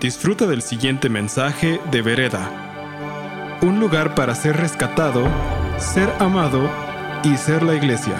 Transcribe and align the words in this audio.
Disfruta 0.00 0.46
del 0.46 0.60
siguiente 0.60 1.08
mensaje 1.08 1.80
de 1.90 2.02
Vereda. 2.02 3.60
Un 3.62 3.78
lugar 3.78 4.14
para 4.14 4.34
ser 4.34 4.56
rescatado, 4.56 5.24
ser 5.78 6.10
amado 6.18 6.68
y 7.22 7.36
ser 7.36 7.62
la 7.62 7.74
iglesia. 7.74 8.16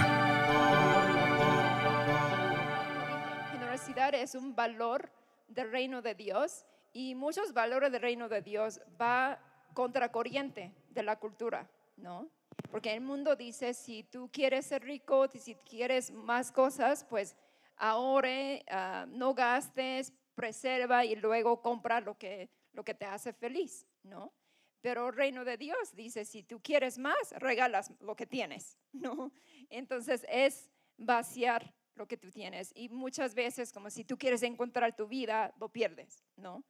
Generosidad 3.53 4.15
es 4.15 4.35
un 4.35 4.55
valor 4.55 5.11
del 5.49 5.71
reino 5.73 6.01
de 6.01 6.15
Dios 6.15 6.65
y 6.93 7.17
muchos 7.17 7.53
valores 7.53 7.91
del 7.93 8.01
reino 8.01 8.29
de 8.29 8.41
Dios 8.41 8.81
va 8.99 9.39
contracorriente 9.75 10.73
de 10.91 11.03
la 11.03 11.17
cultura, 11.17 11.69
¿no? 11.97 12.29
Porque 12.71 12.95
el 12.95 13.01
mundo 13.01 13.35
dice, 13.37 13.75
si 13.75 14.05
tú 14.05 14.31
quieres 14.33 14.67
ser 14.67 14.85
rico, 14.85 15.27
si 15.29 15.57
quieres 15.57 16.13
más 16.13 16.53
cosas, 16.53 17.05
pues 17.05 17.37
ahorre, 17.77 18.65
ah, 18.71 19.07
no 19.09 19.35
gastes, 19.35 20.13
preserva 20.35 21.05
y 21.05 21.17
luego 21.17 21.61
compra 21.63 22.01
lo 22.01 22.17
que, 22.17 22.51
lo 22.73 22.85
que 22.85 22.95
te 22.95 23.05
hace 23.05 23.33
feliz, 23.33 23.87
¿no? 24.03 24.33
Pero 24.81 25.09
el 25.09 25.15
reino 25.15 25.45
de 25.45 25.57
Dios 25.57 25.95
dice, 25.95 26.25
si 26.27 26.43
tú 26.43 26.61
quieres 26.61 26.99
más, 26.99 27.33
regalas 27.37 27.91
lo 28.01 28.15
que 28.15 28.27
tienes, 28.27 28.79
¿no? 28.93 29.33
Entonces 29.71 30.27
es 30.29 30.71
vaciar 30.97 31.75
lo 31.95 32.07
que 32.07 32.17
tú 32.17 32.31
tienes. 32.31 32.71
Y 32.75 32.89
muchas 32.89 33.35
veces, 33.35 33.73
como 33.73 33.89
si 33.91 34.05
tú 34.05 34.19
quieres 34.19 34.43
encontrar 34.43 34.95
tu 34.95 35.07
vida, 35.07 35.55
lo 35.59 35.71
pierdes, 35.71 36.23
¿no? 36.37 36.65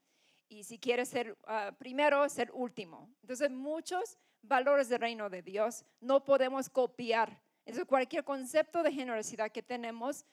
Y 0.49 0.65
si 0.65 0.79
quieres 0.79 1.09
ser 1.09 1.37
ah, 1.47 1.75
primero, 1.77 2.29
ser 2.29 2.51
último. 2.53 3.13
Entonces 3.23 3.51
muchos 3.51 4.19
valores 4.43 4.89
del 4.89 5.01
reino 5.01 5.31
de 5.31 5.43
Dios 5.43 5.85
no 6.01 6.23
podemos 6.23 6.69
copiar. 6.69 7.43
Entonces 7.65 7.89
cualquier 7.89 8.25
concepto 8.25 8.83
de 8.83 8.93
generosidad 8.93 9.51
que 9.51 9.63
tenemos 9.63 10.25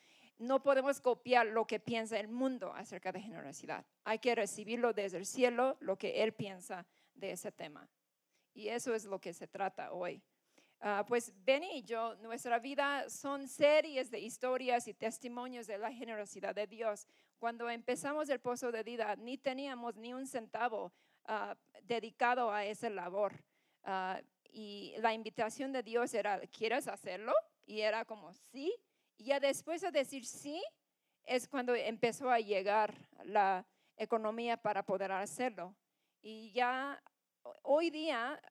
no 0.42 0.64
podemos 0.64 1.00
copiar 1.00 1.46
lo 1.46 1.66
que 1.66 1.80
piensa 1.80 2.20
el 2.20 2.28
mundo 2.28 2.74
acerca 2.74 3.12
de 3.12 3.22
generosidad. 3.22 3.86
Hay 4.04 4.18
que 4.18 4.34
recibirlo 4.34 4.92
desde 4.92 5.18
el 5.18 5.26
cielo, 5.26 5.78
lo 5.80 5.98
que 5.98 6.24
Él 6.24 6.34
piensa 6.34 6.86
de 7.14 7.32
ese 7.32 7.52
tema. 7.52 7.88
Y 8.54 8.68
eso 8.68 8.96
es 8.96 9.06
lo 9.06 9.22
que 9.22 9.34
se 9.34 9.48
trata 9.48 9.94
hoy. 9.94 10.22
Ah, 10.80 11.06
pues 11.08 11.32
Benny 11.46 11.78
y 11.78 11.84
yo, 11.84 12.16
nuestra 12.16 12.58
vida 12.58 13.08
son 13.08 13.48
series 13.48 14.10
de 14.10 14.20
historias 14.20 14.88
y 14.88 14.96
testimonios 14.96 15.68
de 15.68 15.78
la 15.78 15.92
generosidad 15.92 16.56
de 16.56 16.66
Dios. 16.66 17.08
Cuando 17.38 17.70
empezamos 17.70 18.28
el 18.30 18.40
pozo 18.40 18.72
de 18.72 18.82
vida, 18.82 19.16
ni 19.18 19.38
teníamos 19.38 19.96
ni 19.96 20.12
un 20.12 20.26
centavo 20.26 20.92
ah, 21.26 21.56
dedicado 21.84 22.52
a 22.52 22.66
esa 22.66 22.90
labor. 22.90 23.44
Ah, 23.84 24.20
y 24.52 24.96
la 24.98 25.14
invitación 25.14 25.72
de 25.72 25.84
Dios 25.84 26.16
era, 26.16 26.42
¿quieres 26.48 26.88
hacerlo? 26.88 27.34
Y 27.64 27.82
era 27.82 28.04
como, 28.06 28.34
sí, 28.34 28.76
y 29.22 29.26
ya 29.26 29.40
después 29.40 29.82
de 29.82 29.92
decir 29.92 30.26
sí, 30.26 30.60
es 31.26 31.48
cuando 31.48 31.76
empezó 31.76 32.32
a 32.32 32.40
llegar 32.40 33.08
la 33.24 33.64
economía 33.96 34.58
para 34.58 34.84
poder 34.84 35.12
hacerlo. 35.12 35.76
Y 36.24 36.52
ya 36.54 37.00
hoy 37.62 37.92
día 37.92 38.42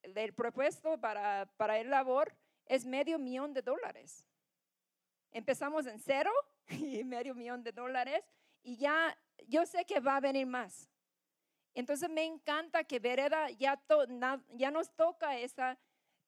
el 0.00 0.32
propuesto 0.32 0.98
para, 0.98 1.52
para 1.58 1.78
el 1.78 1.90
labor 1.90 2.34
es 2.64 2.86
medio 2.86 3.18
millón 3.18 3.52
de 3.52 3.60
dólares. 3.60 4.24
Empezamos 5.32 5.86
en 5.86 5.98
cero 5.98 6.32
y 6.70 7.04
medio 7.04 7.34
millón 7.34 7.62
de 7.62 7.72
dólares 7.72 8.24
y 8.62 8.78
ya 8.78 9.14
yo 9.48 9.66
sé 9.66 9.84
que 9.84 10.00
va 10.00 10.16
a 10.16 10.20
venir 10.20 10.46
más. 10.46 10.88
Entonces 11.74 12.08
me 12.08 12.24
encanta 12.24 12.84
que 12.84 13.00
Vereda 13.00 13.50
ya, 13.50 13.78
ya 14.54 14.70
nos 14.70 14.90
toca 14.96 15.36
esa 15.36 15.78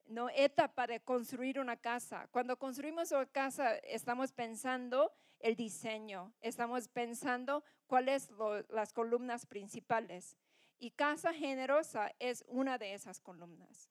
¿no? 0.09 0.29
etapa 0.31 0.87
de 0.87 1.01
construir 1.01 1.61
una 1.61 1.77
casa. 1.77 2.29
Cuando 2.31 2.59
construimos 2.59 3.13
una 3.13 3.27
casa, 3.27 3.77
estamos 3.77 4.33
pensando 4.33 5.13
el 5.39 5.55
diseño, 5.55 6.33
estamos 6.41 6.89
pensando 6.89 7.63
cuáles 7.87 8.25
son 8.25 8.67
las 8.71 8.93
columnas 8.93 9.47
principales. 9.47 10.37
Y 10.79 10.91
casa 10.93 11.33
generosa 11.33 12.13
es 12.19 12.45
una 12.49 12.79
de 12.79 12.95
esas 12.95 13.21
columnas. 13.21 13.91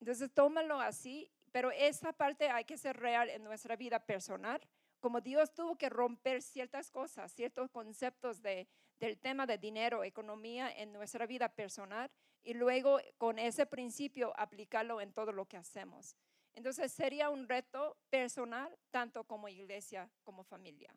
Entonces, 0.00 0.30
tómalo 0.32 0.80
así, 0.80 1.30
pero 1.52 1.70
esa 1.70 2.12
parte 2.12 2.50
hay 2.50 2.64
que 2.64 2.76
ser 2.76 2.96
real 2.96 3.30
en 3.30 3.42
nuestra 3.42 3.76
vida 3.76 3.98
personal. 4.04 4.60
Como 5.00 5.20
Dios 5.20 5.54
tuvo 5.54 5.76
que 5.76 5.88
romper 5.88 6.42
ciertas 6.42 6.90
cosas, 6.90 7.32
ciertos 7.32 7.70
conceptos 7.70 8.42
de, 8.42 8.68
del 8.98 9.18
tema 9.18 9.46
de 9.46 9.56
dinero, 9.56 10.04
economía 10.04 10.70
en 10.70 10.92
nuestra 10.92 11.26
vida 11.26 11.48
personal, 11.48 12.10
y 12.46 12.54
luego 12.54 13.00
con 13.18 13.40
ese 13.40 13.66
principio 13.66 14.32
aplicarlo 14.38 15.00
en 15.00 15.12
todo 15.12 15.32
lo 15.32 15.46
que 15.46 15.56
hacemos. 15.56 16.16
Entonces 16.54 16.92
sería 16.92 17.28
un 17.28 17.48
reto 17.48 17.96
personal, 18.08 18.72
tanto 18.92 19.24
como 19.24 19.48
iglesia 19.48 20.08
como 20.22 20.44
familia. 20.44 20.94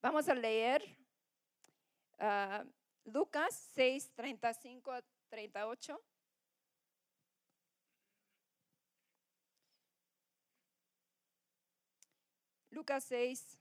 Vamos 0.00 0.26
a 0.30 0.34
leer 0.34 0.82
uh, 2.20 2.66
Lucas 3.04 3.70
6, 3.74 4.12
35 4.14 4.90
a 4.90 5.02
38. 5.28 6.02
Lucas 12.70 13.04
6, 13.04 13.58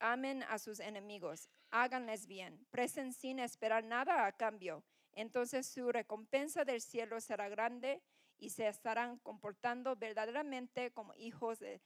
amen 0.00 0.42
a 0.42 0.58
sus 0.58 0.80
enemigos, 0.80 1.48
háganles 1.70 2.26
bien, 2.26 2.66
presten 2.70 3.12
sin 3.12 3.38
esperar 3.38 3.84
nada 3.84 4.26
a 4.26 4.32
cambio. 4.32 4.84
Entonces 5.12 5.66
su 5.66 5.90
recompensa 5.90 6.64
del 6.64 6.80
cielo 6.80 7.20
será 7.20 7.48
grande 7.48 8.02
y 8.38 8.50
se 8.50 8.68
estarán 8.68 9.18
comportando 9.18 9.96
verdaderamente 9.96 10.92
como 10.92 11.14
hijos 11.14 11.58
de 11.58 11.80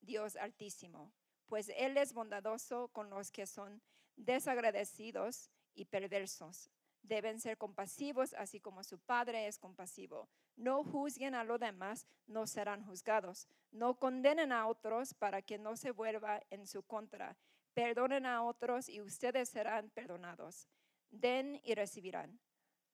Dios 0.00 0.36
Altísimo, 0.36 1.12
pues 1.46 1.70
Él 1.76 1.96
es 1.96 2.12
bondadoso 2.12 2.88
con 2.88 3.10
los 3.10 3.30
que 3.30 3.46
son 3.46 3.82
desagradecidos 4.16 5.50
y 5.74 5.84
perversos. 5.84 6.70
Deben 7.02 7.40
ser 7.40 7.56
compasivos, 7.56 8.34
así 8.34 8.60
como 8.60 8.82
su 8.82 8.98
Padre 8.98 9.46
es 9.46 9.58
compasivo. 9.58 10.28
No 10.56 10.82
juzguen 10.82 11.34
a 11.34 11.44
los 11.44 11.60
demás, 11.60 12.06
no 12.26 12.46
serán 12.46 12.84
juzgados. 12.84 13.48
No 13.70 13.98
condenen 13.98 14.52
a 14.52 14.66
otros 14.66 15.14
para 15.14 15.42
que 15.42 15.58
no 15.58 15.76
se 15.76 15.90
vuelva 15.90 16.42
en 16.50 16.66
su 16.66 16.82
contra. 16.82 17.36
Perdonen 17.78 18.26
a 18.26 18.42
otros 18.42 18.88
y 18.88 19.00
ustedes 19.00 19.50
serán 19.50 19.88
perdonados. 19.90 20.68
Den 21.10 21.60
y 21.62 21.76
recibirán. 21.76 22.40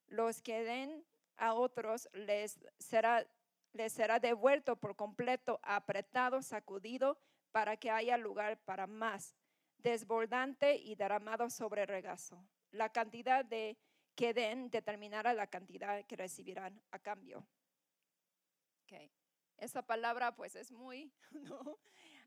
Los 0.09 0.43
que 0.43 0.62
den 0.62 1.06
a 1.37 1.55
otros 1.55 2.11
les 2.12 2.61
será, 2.78 3.27
les 3.73 3.94
será 3.94 4.21
devuelto 4.21 4.77
por 4.77 4.94
completo, 4.94 5.59
apretado, 5.62 6.43
sacudido, 6.43 7.19
para 7.50 7.78
que 7.78 7.91
haya 7.91 8.19
lugar 8.19 8.59
para 8.59 8.87
más, 8.87 9.34
desbordante 9.78 10.77
y 10.77 10.97
derramado 10.97 11.49
sobre 11.49 11.87
regazo. 11.87 12.47
La 12.71 12.91
cantidad 12.91 13.43
de 13.43 13.78
que 14.15 14.34
den 14.34 14.69
determinará 14.69 15.33
la 15.33 15.47
cantidad 15.47 16.05
que 16.05 16.17
recibirán 16.17 16.83
a 16.91 16.99
cambio. 16.99 17.47
Okay. 18.83 19.11
Esa 19.56 19.81
palabra 19.81 20.37
pues 20.37 20.56
es 20.56 20.71
muy, 20.71 21.11
¿no? 21.31 21.78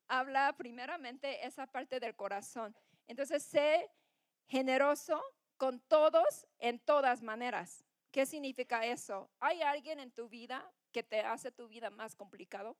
Habla 0.07 0.53
primeramente 0.57 1.45
esa 1.45 1.67
parte 1.67 1.99
del 1.99 2.15
corazón. 2.15 2.75
Entonces, 3.07 3.43
sé 3.43 3.89
generoso 4.47 5.21
con 5.57 5.79
todos 5.81 6.47
en 6.59 6.79
todas 6.79 7.21
maneras. 7.21 7.83
¿Qué 8.11 8.25
significa 8.25 8.85
eso? 8.85 9.29
¿Hay 9.39 9.61
alguien 9.61 9.99
en 9.99 10.11
tu 10.11 10.29
vida 10.29 10.71
que 10.91 11.03
te 11.03 11.21
hace 11.21 11.51
tu 11.51 11.67
vida 11.67 11.89
más 11.89 12.15
complicado? 12.15 12.77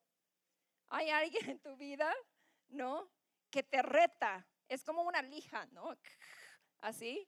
¿Hay 0.90 1.10
alguien 1.10 1.50
en 1.50 1.60
tu 1.60 1.76
vida, 1.76 2.14
no? 2.70 3.10
Que 3.50 3.64
te 3.64 3.82
reta. 3.82 4.48
Es 4.68 4.84
como 4.84 5.04
una 5.04 5.22
lija, 5.22 5.66
¿no? 5.68 5.96
Así. 6.80 7.28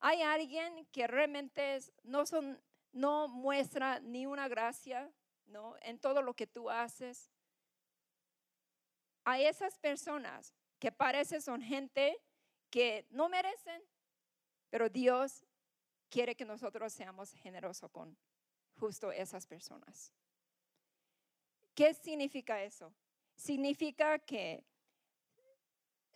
¿Hay 0.00 0.22
alguien 0.22 0.86
que 0.86 1.06
realmente 1.06 1.78
no, 2.02 2.26
son, 2.26 2.62
no 2.92 3.28
muestra 3.28 4.00
ni 4.00 4.26
una 4.26 4.48
gracia, 4.48 5.10
¿no? 5.46 5.76
En 5.80 5.98
todo 5.98 6.22
lo 6.22 6.34
que 6.34 6.46
tú 6.46 6.70
haces 6.70 7.33
a 9.24 9.40
esas 9.40 9.78
personas 9.78 10.54
que 10.78 10.92
parece 10.92 11.40
son 11.40 11.62
gente 11.62 12.20
que 12.70 13.06
no 13.10 13.28
merecen, 13.28 13.82
pero 14.68 14.88
Dios 14.88 15.44
quiere 16.10 16.34
que 16.34 16.44
nosotros 16.44 16.92
seamos 16.92 17.32
generosos 17.32 17.90
con 17.90 18.16
justo 18.76 19.10
esas 19.10 19.46
personas. 19.46 20.12
¿Qué 21.74 21.94
significa 21.94 22.62
eso? 22.62 22.94
Significa 23.34 24.18
que 24.18 24.64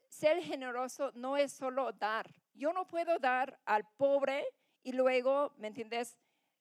ser 0.09 0.43
generoso 0.43 1.13
no 1.15 1.37
es 1.37 1.53
solo 1.53 1.93
dar. 1.93 2.31
Yo 2.55 2.73
no 2.73 2.87
puedo 2.87 3.19
dar 3.19 3.59
al 3.65 3.89
pobre 3.97 4.45
y 4.83 4.93
luego, 4.93 5.53
¿me 5.57 5.69
entiendes? 5.69 6.17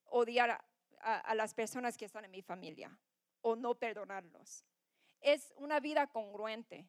Odiar 0.05 0.51
a, 0.51 1.19
a 1.19 1.35
las 1.35 1.53
personas 1.53 1.97
que 1.97 2.05
están 2.05 2.25
en 2.25 2.31
mi 2.31 2.41
familia 2.41 2.97
o 3.41 3.55
no 3.55 3.75
perdonarlos 3.75 4.63
es 5.27 5.53
una 5.57 5.79
vida 5.81 6.07
congruente. 6.07 6.87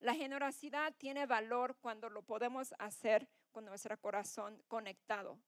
La 0.00 0.14
generosidad 0.14 0.94
tiene 0.98 1.24
valor 1.24 1.76
cuando 1.80 2.10
lo 2.10 2.22
podemos 2.22 2.74
hacer 2.78 3.26
con 3.52 3.64
nuestro 3.64 3.98
corazón 3.98 4.62
conectado. 4.68 5.38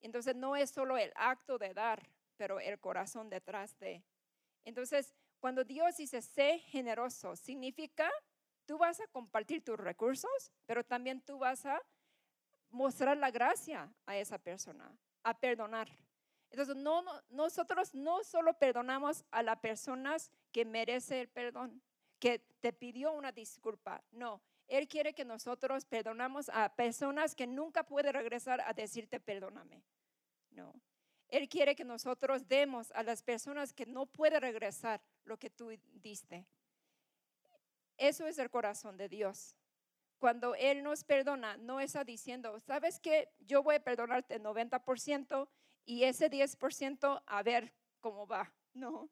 Entonces 0.00 0.36
no 0.36 0.54
es 0.54 0.70
solo 0.70 0.96
el 0.96 1.12
acto 1.16 1.58
de 1.58 1.74
dar, 1.74 2.08
pero 2.36 2.60
el 2.60 2.78
corazón 2.78 3.28
detrás 3.28 3.76
de. 3.80 4.04
Entonces, 4.64 5.14
cuando 5.40 5.64
Dios 5.64 5.96
dice 5.96 6.22
sé 6.22 6.60
generoso, 6.60 7.34
significa 7.34 8.08
tú 8.64 8.78
vas 8.78 9.00
a 9.00 9.08
compartir 9.08 9.64
tus 9.64 9.78
recursos, 9.78 10.52
pero 10.64 10.84
también 10.84 11.20
tú 11.20 11.38
vas 11.38 11.66
a 11.66 11.82
mostrar 12.70 13.16
la 13.16 13.32
gracia 13.32 13.92
a 14.06 14.16
esa 14.16 14.38
persona, 14.38 14.96
a 15.24 15.38
perdonar. 15.38 15.88
Entonces, 16.50 16.76
no, 16.76 17.04
nosotros 17.30 17.94
no 17.94 18.22
solo 18.22 18.54
perdonamos 18.54 19.24
a 19.30 19.42
las 19.42 19.58
personas 19.58 20.30
que 20.56 20.64
merece 20.64 21.20
el 21.20 21.28
perdón, 21.28 21.82
que 22.18 22.38
te 22.62 22.72
pidió 22.72 23.12
una 23.12 23.30
disculpa, 23.30 24.02
no. 24.10 24.40
Él 24.66 24.88
quiere 24.88 25.12
que 25.12 25.22
nosotros 25.22 25.84
perdonamos 25.84 26.48
a 26.48 26.74
personas 26.74 27.34
que 27.34 27.46
nunca 27.46 27.82
puede 27.82 28.10
regresar 28.10 28.62
a 28.62 28.72
decirte 28.72 29.20
perdóname. 29.20 29.84
No. 30.48 30.72
Él 31.28 31.46
quiere 31.50 31.76
que 31.76 31.84
nosotros 31.84 32.48
demos 32.48 32.90
a 32.92 33.02
las 33.02 33.22
personas 33.22 33.74
que 33.74 33.84
no 33.84 34.06
puede 34.06 34.40
regresar 34.40 35.02
lo 35.24 35.38
que 35.38 35.50
tú 35.50 35.78
diste. 35.92 36.46
Eso 37.98 38.26
es 38.26 38.38
el 38.38 38.48
corazón 38.48 38.96
de 38.96 39.10
Dios. 39.10 39.54
Cuando 40.18 40.54
Él 40.54 40.82
nos 40.82 41.04
perdona, 41.04 41.58
no 41.58 41.80
está 41.80 42.02
diciendo, 42.02 42.58
¿sabes 42.60 42.98
qué? 42.98 43.28
Yo 43.40 43.62
voy 43.62 43.74
a 43.74 43.84
perdonarte 43.84 44.36
el 44.36 44.42
90% 44.42 45.48
y 45.84 46.04
ese 46.04 46.30
10% 46.30 47.22
a 47.26 47.42
ver 47.42 47.74
cómo 48.00 48.26
va. 48.26 48.50
No. 48.72 49.10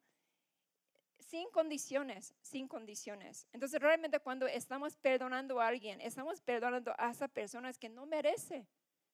Sin 1.25 1.49
condiciones, 1.49 2.35
sin 2.41 2.67
condiciones. 2.67 3.47
Entonces, 3.51 3.81
realmente 3.81 4.19
cuando 4.19 4.47
estamos 4.47 4.95
perdonando 4.95 5.59
a 5.59 5.67
alguien, 5.67 5.99
estamos 6.01 6.39
perdonando 6.39 6.93
a 6.97 7.09
esas 7.09 7.31
personas 7.31 7.77
que 7.77 7.89
no 7.89 8.05
merece. 8.05 8.67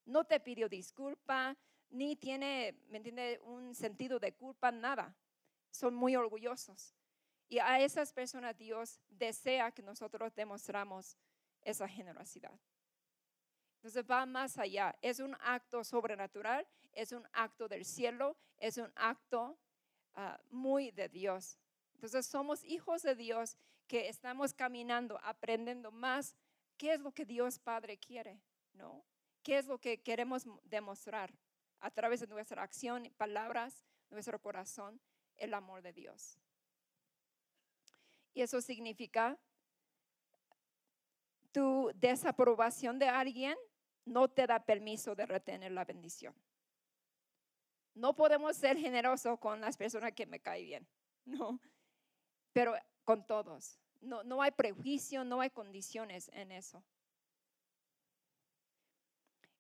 No 0.06 0.26
te 0.26 0.40
pidió 0.40 0.68
disculpa, 0.68 1.58
ni 1.90 2.16
tiene, 2.16 2.76
¿me 2.90 2.98
entiende?, 2.98 3.40
un 3.44 3.74
sentido 3.74 4.20
de 4.20 4.34
culpa, 4.34 4.72
nada. 4.72 5.16
Son 5.70 5.94
muy 5.94 6.16
orgullosos. 6.16 6.94
Y 7.48 7.60
a 7.60 7.80
esas 7.80 8.12
personas 8.14 8.58
Dios 8.58 9.00
desea 9.10 9.72
que 9.72 9.82
nosotros 9.82 10.34
demostramos 10.36 11.18
esa 11.62 11.88
generosidad. 11.88 12.58
Entonces 13.76 14.06
va 14.10 14.26
más 14.26 14.58
allá. 14.58 14.98
Es 15.02 15.20
un 15.20 15.36
acto 15.42 15.84
sobrenatural, 15.84 16.68
es 16.94 17.12
un 17.12 17.28
acto 17.34 17.68
del 17.68 17.84
cielo, 17.84 18.38
es 18.58 18.78
un 18.78 18.92
acto 18.96 19.58
ah, 20.14 20.40
muy 20.50 20.92
de 20.92 21.10
Dios. 21.10 21.58
Entonces 22.02 22.26
somos 22.26 22.64
hijos 22.64 23.04
de 23.04 23.14
Dios 23.14 23.56
que 23.86 24.10
estamos 24.10 24.56
caminando, 24.56 25.20
aprendiendo 25.22 25.92
más 25.92 26.36
qué 26.76 26.94
es 26.94 27.00
lo 27.00 27.12
que 27.12 27.26
Dios 27.26 27.60
Padre 27.60 28.00
quiere, 28.00 28.42
¿no? 28.74 29.06
¿Qué 29.44 29.60
es 29.60 29.68
lo 29.68 29.78
que 29.78 30.02
queremos 30.02 30.48
demostrar 30.64 31.32
a 31.80 31.92
través 31.92 32.22
de 32.22 32.26
nuestra 32.26 32.64
acción, 32.64 33.08
palabras, 33.18 33.86
nuestro 34.10 34.42
corazón, 34.42 35.00
el 35.36 35.54
amor 35.54 35.84
de 35.84 35.94
Dios? 35.94 36.40
Y 38.34 38.42
eso 38.42 38.62
significa 38.62 39.38
tu 41.52 41.92
desaprobación 41.94 42.98
de 42.98 43.10
alguien 43.10 43.56
no 44.06 44.28
te 44.28 44.48
da 44.48 44.66
permiso 44.66 45.14
de 45.14 45.28
retener 45.28 45.72
la 45.72 45.86
bendición. 45.86 46.34
No 47.94 48.16
podemos 48.16 48.58
ser 48.58 48.76
generosos 48.76 49.38
con 49.38 49.62
las 49.62 49.78
personas 49.78 50.14
que 50.14 50.26
me 50.26 50.40
caen 50.40 50.66
bien, 50.66 50.88
no, 51.26 51.60
pero 52.54 52.76
con 53.04 53.26
todos. 53.26 53.80
No, 54.02 54.24
no 54.24 54.42
hay 54.42 54.52
prejuicio, 54.52 55.24
no 55.24 55.42
hay 55.42 55.50
condiciones 55.50 56.30
en 56.34 56.52
eso. 56.52 56.84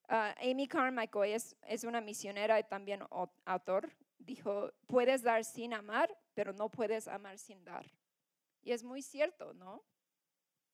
Ah, 0.08 0.36
Amy 0.42 0.68
Carmichael 0.68 1.34
es, 1.34 1.56
es 1.62 1.84
una 1.84 2.02
misionera 2.02 2.60
y 2.60 2.64
también 2.64 3.02
autor. 3.46 3.90
Dijo, 4.18 4.72
puedes 4.88 5.24
dar 5.24 5.46
sin 5.46 5.74
amar, 5.74 6.16
pero 6.34 6.54
no 6.54 6.70
puedes 6.70 7.08
amar 7.08 7.38
sin 7.38 7.64
dar. 7.64 7.86
Y 8.62 8.72
es 8.74 8.84
muy 8.84 9.02
cierto, 9.02 9.54
¿no? 9.54 9.84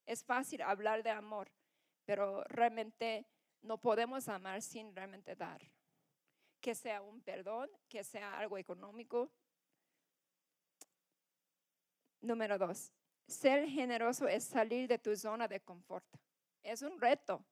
Es 0.05 0.23
fácil 0.23 0.61
hablar 0.61 1.03
de 1.03 1.11
amor, 1.11 1.51
pero 2.05 2.43
realmente 2.45 3.27
no 3.61 3.77
podemos 3.77 4.27
amar 4.27 4.61
sin 4.61 4.95
realmente 4.95 5.35
dar. 5.35 5.61
Que 6.59 6.73
sea 6.73 7.01
un 7.01 7.21
perdón, 7.21 7.69
que 7.87 8.03
sea 8.03 8.39
algo 8.39 8.57
económico. 8.57 9.29
Número 12.21 12.57
dos, 12.57 12.91
ser 13.27 13.67
generoso 13.67 14.27
es 14.27 14.43
salir 14.43 14.87
de 14.87 14.97
tu 14.97 15.15
zona 15.15 15.47
de 15.47 15.59
confort. 15.59 16.05
Es 16.63 16.81
un 16.81 16.99
reto. 16.99 17.45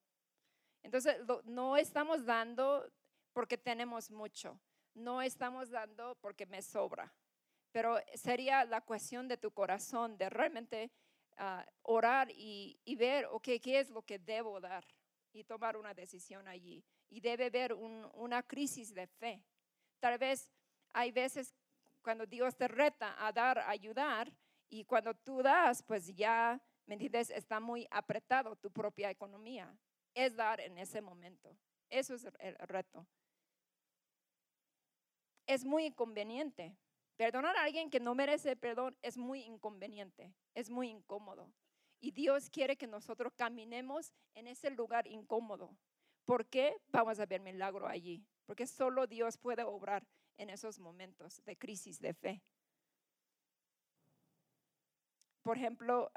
Entonces, 0.84 1.18
no 1.46 1.78
estamos 1.78 2.26
dando 2.26 2.90
porque 3.34 3.58
tenemos 3.58 4.12
mucho. 4.12 4.60
No 4.94 5.22
estamos 5.22 5.70
dando 5.70 6.16
porque 6.22 6.46
me 6.46 6.62
sobra. 6.62 7.14
Pero 7.72 7.98
sería 8.14 8.64
la 8.64 8.82
cuestión 8.82 9.28
de 9.28 9.38
tu 9.38 9.52
corazón, 9.52 10.18
de 10.18 10.30
realmente 10.30 10.92
ah, 11.38 11.66
orar 11.82 12.30
y, 12.32 12.96
ver, 12.98 13.26
ok, 13.26 13.50
¿qué 13.62 13.80
es 13.80 13.90
lo 13.90 14.02
que 14.02 14.20
debo 14.20 14.62
dar? 14.62 14.86
Y 15.34 15.44
tomar 15.44 15.76
una 15.76 15.94
decisión 15.94 16.48
allí. 16.48 16.84
Y 17.10 17.20
debe 17.20 17.48
haber 17.48 17.74
una 17.74 18.42
crisis 18.44 18.94
de 18.94 19.08
fe. 19.08 19.44
Tal 20.00 20.18
vez 20.18 20.50
hay 20.94 21.12
veces 21.12 21.54
cuando 22.02 22.26
Dios 22.26 22.56
te 22.56 22.68
reta 22.68 23.16
a 23.26 23.34
dar, 23.34 23.60
a 23.60 23.70
ayudar, 23.70 24.32
y 24.70 24.86
cuando 24.86 25.14
tú 25.14 25.42
das, 25.42 25.84
pues 25.84 26.14
ya, 26.16 26.62
¿me 26.86 26.96
entiendes? 26.96 27.30
Está 27.30 27.60
muy 27.60 27.88
apretado 27.92 28.56
tu 28.56 28.72
propia 28.72 29.10
economía. 29.10 29.76
Es 30.14 30.36
dar 30.36 30.60
en 30.60 30.78
ese 30.78 31.02
momento. 31.02 31.56
Eso 31.90 32.16
es 32.16 32.28
el 32.40 32.56
reto. 32.56 33.06
Es 35.46 35.64
muy 35.64 35.86
inconveniente 35.86 36.76
Perdonar 37.18 37.56
a 37.56 37.64
alguien 37.64 37.90
que 37.90 38.02
no 38.02 38.14
merece 38.14 38.58
perdón 38.58 38.98
es 39.02 39.18
muy 39.18 39.42
inconveniente, 39.42 40.34
es 40.54 40.70
muy 40.70 40.90
incómodo. 40.90 41.50
Y 42.02 42.12
Dios 42.12 42.50
quiere 42.50 42.76
que 42.76 42.88
nosotros 42.88 43.32
caminemos 43.36 44.14
en 44.34 44.48
ese 44.48 44.70
lugar 44.70 45.08
incómodo. 45.08 45.78
¿Por 46.26 46.46
qué? 46.46 46.76
Vamos 46.90 47.20
a 47.20 47.26
ver 47.26 47.40
milagro 47.40 47.88
allí. 47.88 48.26
Porque 48.46 48.68
solo 48.68 49.08
Dios 49.08 49.38
puede 49.38 49.64
obrar 49.64 50.06
en 50.38 50.50
esos 50.50 50.78
momentos 50.78 51.42
de 51.46 51.58
crisis 51.58 52.00
de 52.00 52.14
fe. 52.14 52.44
Por 55.46 55.58
ejemplo, 55.58 56.12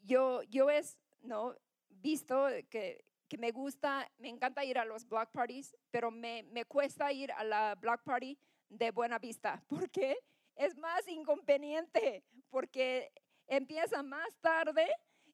yo, 0.00 0.42
yo 0.44 0.70
he 0.70 0.82
¿no? 1.20 1.54
visto 1.90 2.46
que 2.70 3.04
que 3.28 3.38
me 3.38 3.52
gusta, 3.52 4.10
me 4.18 4.28
encanta 4.28 4.64
ir 4.64 4.78
a 4.78 4.84
los 4.84 5.08
block 5.08 5.30
parties, 5.30 5.76
pero 5.90 6.10
me, 6.10 6.42
me 6.44 6.64
cuesta 6.64 7.12
ir 7.12 7.32
a 7.32 7.44
la 7.44 7.74
block 7.74 8.02
party 8.02 8.38
de 8.68 8.90
Buena 8.90 9.18
Vista. 9.18 9.62
porque 9.68 10.16
Es 10.56 10.76
más 10.76 11.06
inconveniente, 11.08 12.24
porque 12.48 13.12
empieza 13.46 14.02
más 14.02 14.34
tarde 14.40 14.86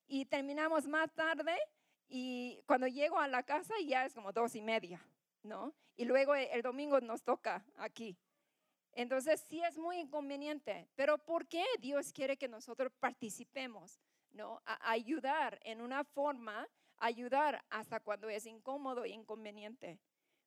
y 0.06 0.25
terminamos 0.25 0.88
más 0.88 1.12
tarde 1.14 1.56
y 2.09 2.62
cuando 2.66 2.87
llego 2.87 3.18
a 3.18 3.28
la 3.28 3.42
casa 3.42 3.75
ya 3.87 4.06
es 4.06 4.14
como 4.14 4.32
dos 4.32 4.54
y 4.54 4.62
media, 4.62 5.00
¿no? 5.42 5.75
Y 5.97 6.04
luego 6.06 6.35
el 6.35 6.62
domingo 6.62 7.00
nos 7.00 7.23
toca 7.23 7.64
aquí. 7.76 8.16
Entonces 9.00 9.42
sí 9.49 9.62
es 9.62 9.78
muy 9.78 9.97
inconveniente, 9.97 10.87
pero 10.95 11.16
¿por 11.16 11.49
qué 11.49 11.64
Dios 11.78 12.12
quiere 12.12 12.37
que 12.37 12.49
nosotros 12.49 12.92
participemos, 13.00 13.99
¿no? 14.30 14.61
A 14.66 14.90
ayudar 14.90 15.59
en 15.64 15.80
una 15.80 16.04
forma 16.04 16.69
ayudar 16.99 17.64
hasta 17.71 18.00
cuando 18.00 18.28
es 18.28 18.45
incómodo 18.45 19.04
e 19.04 19.09
inconveniente. 19.09 19.99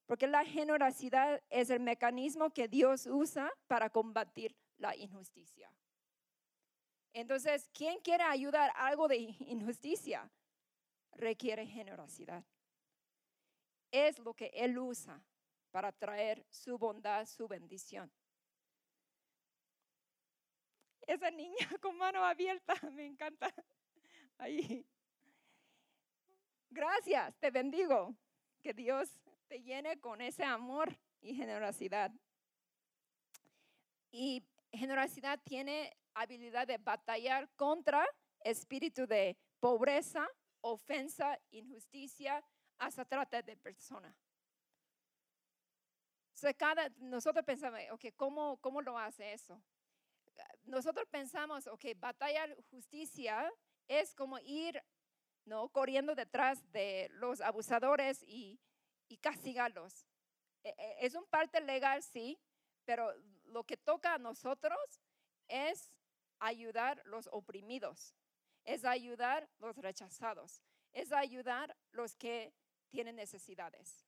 Porque 0.06 0.28
la 0.28 0.46
generosidad 0.46 1.42
es 1.50 1.72
el 1.72 1.80
mecanismo 1.80 2.52
que 2.52 2.68
Dios 2.68 3.08
usa 3.08 3.52
para 3.66 3.90
combatir 3.90 4.56
la 4.78 4.96
injusticia. 4.96 5.74
Entonces, 7.12 7.68
¿quién 7.74 8.02
quiere 8.02 8.24
ayudar 8.24 8.72
algo 8.76 9.08
de 9.08 9.18
injusticia? 9.48 10.30
Requiere 11.14 11.66
generosidad. 11.66 12.44
Es 13.90 14.20
lo 14.20 14.36
que 14.36 14.52
Él 14.54 14.78
usa 14.78 15.20
para 15.72 15.92
traer 15.92 16.46
su 16.52 16.78
bondad, 16.78 17.26
su 17.26 17.48
bendición. 17.48 18.12
Esa 21.14 21.30
niña 21.30 21.56
con 21.82 21.96
mano 21.96 22.26
abierta, 22.26 22.74
me 22.92 23.06
encanta. 23.06 23.54
Ahí. 24.40 24.84
Gracias, 26.72 27.36
te 27.40 27.52
bendigo. 27.52 28.16
Que 28.64 28.74
Dios 28.74 29.10
te 29.48 29.62
llene 29.62 30.00
con 30.00 30.22
ese 30.22 30.44
amor 30.44 30.98
y 31.22 31.36
generosidad. 31.36 32.12
Y 34.12 34.44
generosidad 34.72 35.40
tiene 35.44 35.96
habilidad 36.16 36.66
de 36.66 36.80
batallar 36.80 37.48
contra 37.56 38.08
espíritu 38.40 39.06
de 39.06 39.38
pobreza, 39.60 40.28
ofensa, 40.62 41.40
injusticia, 41.52 42.44
hasta 42.80 43.06
trata 43.06 43.42
de 43.44 43.56
persona. 43.56 44.16
cada, 46.58 46.90
nosotros 46.98 47.46
pensamos, 47.46 47.80
ok, 47.92 48.06
¿cómo, 48.16 48.58
¿cómo 48.58 48.82
lo 48.82 48.98
hace 48.98 49.32
eso? 49.32 49.62
Nosotros 50.64 51.08
pensamos, 51.10 51.68
ok, 51.68 51.86
batallar 51.98 52.56
justicia 52.70 53.52
es 53.88 54.16
como 54.16 54.40
ir 54.40 54.82
¿no? 55.46 55.70
Corriendo 55.70 56.16
detrás 56.16 56.72
de 56.72 57.10
los 57.14 57.42
abusadores 57.42 58.24
y, 58.24 58.60
y 59.08 59.18
castigarlos. 59.18 60.06
E, 60.64 60.70
e, 60.70 61.06
es 61.06 61.16
un 61.16 61.26
parte 61.26 61.60
legal, 61.62 62.02
sí, 62.02 62.40
pero 62.86 63.14
lo 63.46 63.64
que 63.64 63.78
toca 63.78 64.14
a 64.14 64.18
nosotros 64.18 64.78
es 65.48 65.90
ayudar 66.40 67.02
los 67.06 67.28
oprimidos, 67.32 68.16
es 68.64 68.86
ayudar 68.86 69.50
los 69.60 69.78
rechazados, 69.78 70.62
es 70.92 71.12
ayudar 71.12 71.76
los 71.92 72.16
que 72.16 72.54
tienen 72.90 73.16
necesidades. 73.16 74.06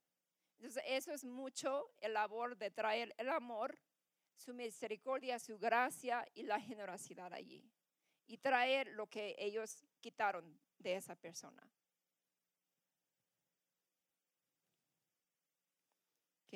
Entonces, 0.57 0.83
eso 0.87 1.11
es 1.11 1.25
mucho 1.25 1.91
el 1.99 2.13
labor 2.13 2.55
de 2.57 2.71
traer 2.71 3.13
el 3.17 3.29
amor, 3.29 3.77
su 4.35 4.53
misericordia, 4.53 5.39
su 5.39 5.57
gracia 5.57 6.27
y 6.33 6.43
la 6.43 6.59
generosidad 6.59 7.33
allí. 7.33 7.69
Y 8.27 8.37
traer 8.37 8.87
lo 8.87 9.07
que 9.07 9.35
ellos 9.37 9.85
quitaron 10.01 10.59
de 10.79 10.95
esa 10.95 11.15
persona. 11.15 11.67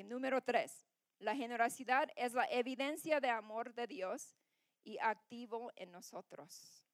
Número 0.04 0.40
tres, 0.40 0.86
la 1.18 1.36
generosidad 1.36 2.08
es 2.16 2.32
la 2.32 2.46
evidencia 2.46 3.20
de 3.20 3.28
amor 3.28 3.74
de 3.74 3.86
Dios 3.86 4.36
y 4.82 4.98
activo 4.98 5.70
en 5.76 5.90
nosotros. 5.90 6.84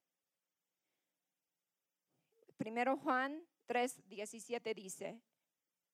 Primero 2.57 2.97
Juan 2.97 3.47
3, 3.67 4.07
17 4.07 4.73
dice, 4.73 5.21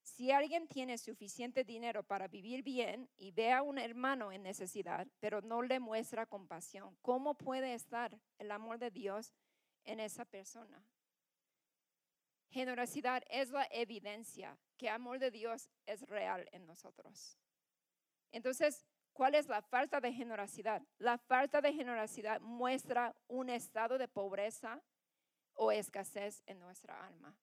si 0.04 0.32
alguien 0.32 0.68
tiene 0.68 0.98
suficiente 0.98 1.64
dinero 1.64 2.04
para 2.04 2.28
vivir 2.28 2.62
bien 2.62 3.10
y 3.16 3.32
ve 3.32 3.52
a 3.52 3.62
un 3.62 3.78
hermano 3.78 4.32
en 4.32 4.44
necesidad, 4.44 5.08
pero 5.20 5.42
no 5.42 5.62
le 5.62 5.80
muestra 5.80 6.26
compasión, 6.26 6.96
¿cómo 7.02 7.36
puede 7.36 7.74
estar 7.74 8.20
el 8.38 8.52
amor 8.52 8.80
de 8.80 8.92
Dios 8.92 9.34
en 9.86 10.02
esa 10.02 10.26
persona? 10.26 10.86
Generosidad 12.50 13.24
es 13.30 13.50
la 13.50 13.68
evidencia 13.72 14.60
que 14.78 14.88
el 14.88 14.94
amor 14.94 15.20
de 15.20 15.32
Dios 15.32 15.70
es 15.86 16.02
real 16.02 16.48
en 16.52 16.68
nosotros. 16.68 17.40
Entonces, 18.32 18.86
¿cuál 19.14 19.36
es 19.36 19.48
la 19.48 19.62
falta 19.62 20.02
de 20.02 20.12
generosidad? 20.12 20.84
La 20.98 21.18
falta 21.18 21.62
de 21.62 21.74
generosidad 21.74 22.42
muestra 22.42 23.16
un 23.28 23.50
estado 23.50 23.98
de 23.98 24.08
pobreza 24.08 24.84
o 25.54 25.72
escasez 25.72 26.44
en 26.46 26.60
nuestra 26.60 27.08
alma. 27.08 27.36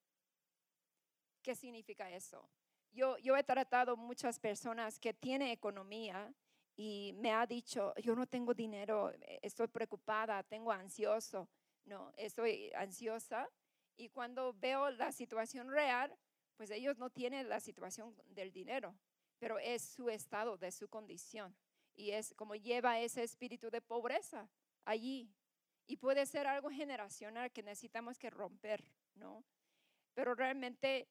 ¿Qué 1.41 1.55
significa 1.55 2.09
eso? 2.11 2.49
Yo, 2.91 3.17
yo 3.17 3.35
he 3.35 3.43
tratado 3.43 3.97
muchas 3.97 4.39
personas 4.39 4.99
que 4.99 5.13
tienen 5.13 5.49
economía 5.49 6.33
y 6.75 7.13
me 7.17 7.31
ha 7.31 7.45
dicho, 7.45 7.93
yo 7.95 8.15
no 8.15 8.27
tengo 8.27 8.53
dinero, 8.53 9.11
estoy 9.41 9.67
preocupada, 9.67 10.43
tengo 10.43 10.71
ansioso, 10.71 11.49
no, 11.85 12.11
estoy 12.17 12.71
ansiosa. 12.75 13.49
Y 13.97 14.09
cuando 14.09 14.53
veo 14.53 14.89
la 14.91 15.11
situación 15.11 15.69
real, 15.69 16.15
pues 16.57 16.69
ellos 16.71 16.97
no 16.97 17.09
tienen 17.09 17.49
la 17.49 17.59
situación 17.59 18.15
del 18.27 18.51
dinero, 18.51 18.95
pero 19.39 19.57
es 19.57 19.81
su 19.81 20.09
estado, 20.09 20.57
de 20.57 20.71
su 20.71 20.87
condición. 20.87 21.55
Y 21.93 22.11
es 22.11 22.33
como 22.35 22.55
lleva 22.55 22.99
ese 22.99 23.23
espíritu 23.23 23.69
de 23.69 23.81
pobreza 23.81 24.49
allí. 24.85 25.33
Y 25.87 25.97
puede 25.97 26.25
ser 26.25 26.47
algo 26.47 26.69
generacional 26.69 27.51
que 27.51 27.63
necesitamos 27.63 28.17
que 28.17 28.29
romper, 28.29 28.83
¿no? 29.15 29.43
Pero 30.13 30.35
realmente 30.35 31.09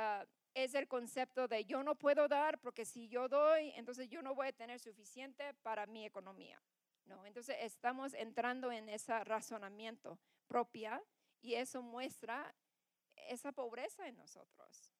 Ah, 0.00 0.24
es 0.54 0.74
el 0.74 0.86
concepto 0.86 1.48
de 1.48 1.64
yo 1.64 1.82
no 1.82 1.96
puedo 1.96 2.28
dar 2.28 2.60
porque 2.60 2.84
si 2.84 3.08
yo 3.08 3.28
doy, 3.28 3.72
entonces 3.74 4.08
yo 4.08 4.22
no 4.22 4.32
voy 4.32 4.46
a 4.46 4.52
tener 4.52 4.78
suficiente 4.78 5.54
para 5.54 5.86
mi 5.86 6.06
economía. 6.06 6.62
¿no? 7.04 7.26
Entonces 7.26 7.56
estamos 7.60 8.14
entrando 8.14 8.70
en 8.70 8.88
ese 8.88 9.24
razonamiento 9.24 10.16
propia 10.46 11.02
y 11.40 11.54
eso 11.54 11.82
muestra 11.82 12.54
esa 13.16 13.50
pobreza 13.50 14.06
en 14.06 14.16
nosotros. 14.16 14.92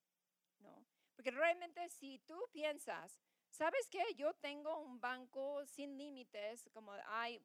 ¿no? 0.59 0.85
Porque 1.15 1.31
realmente 1.31 1.89
si 1.89 2.19
tú 2.19 2.37
piensas, 2.51 3.17
¿sabes 3.49 3.87
qué? 3.89 4.03
Yo 4.15 4.33
tengo 4.33 4.81
un 4.81 4.99
banco 4.99 5.65
sin 5.65 5.97
límites, 5.97 6.69
como 6.73 6.91
hay 7.07 7.41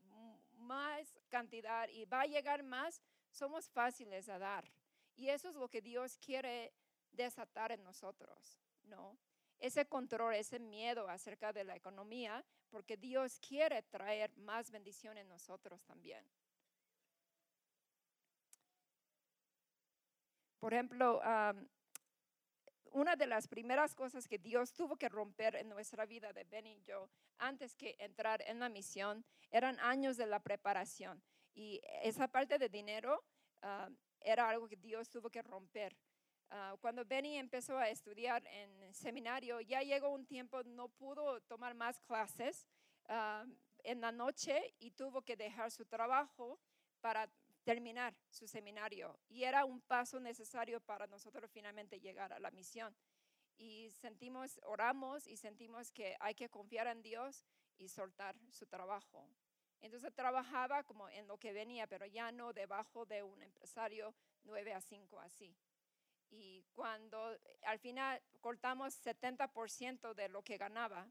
más 0.51 1.21
cantidad 1.29 1.89
y 1.89 2.05
va 2.05 2.23
a 2.23 2.27
llegar 2.27 2.65
más, 2.65 3.01
somos 3.31 3.71
fáciles 3.71 4.29
a 4.29 4.39
dar. 4.41 4.69
Y 5.15 5.29
eso 5.29 5.51
es 5.51 5.55
lo 5.55 5.69
que 5.69 5.81
Dios 5.81 6.19
quiere 6.19 6.73
desatar 7.15 7.73
en 7.73 7.83
nosotros, 7.83 8.59
¿no? 8.85 9.19
Ese 9.59 9.87
control, 9.87 10.35
ese 10.35 10.59
miedo 10.59 11.09
acerca 11.09 11.53
de 11.53 11.65
la 11.65 11.77
economía, 11.77 12.45
porque 12.71 12.97
Dios 12.97 13.39
quiere 13.41 13.83
traer 13.83 14.37
más 14.37 14.71
bendición 14.71 15.17
en 15.17 15.29
nosotros 15.29 15.83
también. 15.85 16.27
Por 20.59 20.75
ejemplo, 20.75 21.21
una 22.91 23.17
de 23.17 23.27
las 23.27 23.49
primeras 23.49 23.95
cosas 23.95 24.27
que 24.27 24.39
Dios 24.39 24.73
tuvo 24.73 24.97
que 24.97 25.09
romper 25.09 25.57
en 25.57 25.69
nuestra 25.69 26.07
vida 26.07 26.33
de 26.33 26.45
Ben 26.45 26.67
y 26.67 26.81
yo 26.83 27.11
antes 27.39 27.75
que 27.75 27.97
entrar 27.99 28.43
en 28.47 28.59
la 28.59 28.69
misión 28.69 29.25
eran 29.51 29.79
años 29.81 30.17
de 30.17 30.27
la 30.27 30.41
preparación. 30.41 31.23
Y 31.55 31.81
esa 32.03 32.29
parte 32.29 32.59
de 32.59 32.69
dinero 32.69 33.23
era 34.21 34.49
algo 34.49 34.69
que 34.69 34.77
Dios 34.77 35.09
tuvo 35.11 35.31
que 35.31 35.43
romper 35.43 35.97
Ah, 36.51 36.77
cuando 36.81 37.05
Benny 37.05 37.37
empezó 37.37 37.79
a 37.79 37.89
estudiar 37.89 38.47
en 38.47 38.95
seminario, 38.95 39.61
ya 39.61 39.83
llegó 39.83 40.11
un 40.11 40.27
tiempo, 40.27 40.63
no 40.65 40.89
pudo 40.89 41.41
tomar 41.43 41.75
más 41.75 42.01
clases 42.01 42.67
ah, 43.09 43.45
en 43.83 44.01
la 44.01 44.13
noche 44.13 44.75
y 44.79 44.91
tuvo 44.93 45.23
que 45.23 45.37
dejar 45.37 45.71
su 45.71 45.85
trabajo 45.85 46.59
para 47.01 47.29
terminar 47.65 48.15
su 48.29 48.47
seminario. 48.47 49.19
Y 49.29 49.45
era 49.45 49.65
un 49.65 49.81
paso 49.81 50.21
necesario 50.21 50.81
para 50.81 51.07
nosotros 51.07 51.51
finalmente 51.51 52.01
llegar 52.01 52.33
a 52.33 52.39
la 52.39 52.51
misión. 52.51 52.95
Y 53.57 53.91
sentimos, 53.91 54.61
oramos 54.65 55.27
y 55.27 55.37
sentimos 55.37 55.91
que 55.93 56.17
hay 56.21 56.35
que 56.35 56.49
confiar 56.49 56.87
en 56.87 57.03
Dios 57.03 57.45
y 57.79 57.89
soltar 57.89 58.37
su 58.51 58.67
trabajo. 58.67 59.29
Entonces 59.81 60.15
trabajaba 60.15 60.83
como 60.83 61.09
en 61.09 61.27
lo 61.27 61.39
que 61.39 61.53
venía, 61.53 61.87
pero 61.87 62.07
ya 62.07 62.33
no 62.33 62.53
debajo 62.53 63.05
de 63.05 63.23
un 63.23 63.43
empresario 63.43 64.15
9 64.45 64.73
a 64.73 64.81
5 64.81 65.21
así. 65.21 65.55
Y 66.37 66.65
cuando 66.73 67.39
al 67.63 67.79
final 67.79 68.21
cortamos 68.41 68.95
70% 69.05 70.15
de 70.15 70.29
lo 70.29 70.43
que 70.43 70.57
ganaba 70.57 71.09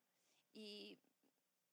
y, 0.53 0.99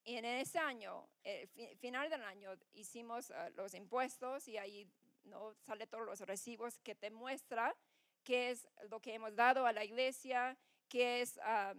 en 0.04 0.24
ese 0.24 0.58
año, 0.58 1.08
el 1.24 1.48
final 1.78 2.08
del 2.08 2.22
año, 2.22 2.52
hicimos 2.72 3.30
ah, 3.32 3.50
los 3.50 3.74
impuestos 3.74 4.48
y 4.48 4.56
ahí 4.56 4.88
no 5.24 5.54
sale 5.66 5.86
todos 5.86 6.06
los 6.06 6.20
recibos 6.20 6.78
que 6.78 6.94
te 6.94 7.10
muestra 7.10 7.76
qué 8.24 8.50
es 8.50 8.68
lo 8.88 9.00
que 9.00 9.14
hemos 9.14 9.34
dado 9.34 9.66
a 9.66 9.72
la 9.72 9.84
iglesia, 9.84 10.56
qué 10.88 11.20
es 11.20 11.38
ah, 11.42 11.74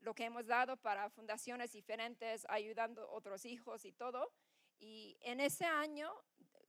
lo 0.00 0.14
que 0.14 0.24
hemos 0.24 0.46
dado 0.46 0.76
para 0.76 1.10
fundaciones 1.10 1.72
diferentes, 1.72 2.46
ayudando 2.48 3.02
a 3.02 3.12
otros 3.12 3.44
hijos 3.44 3.84
y 3.84 3.92
todo. 3.92 4.32
Y 4.78 5.18
en 5.20 5.40
ese 5.40 5.66
año, 5.66 6.10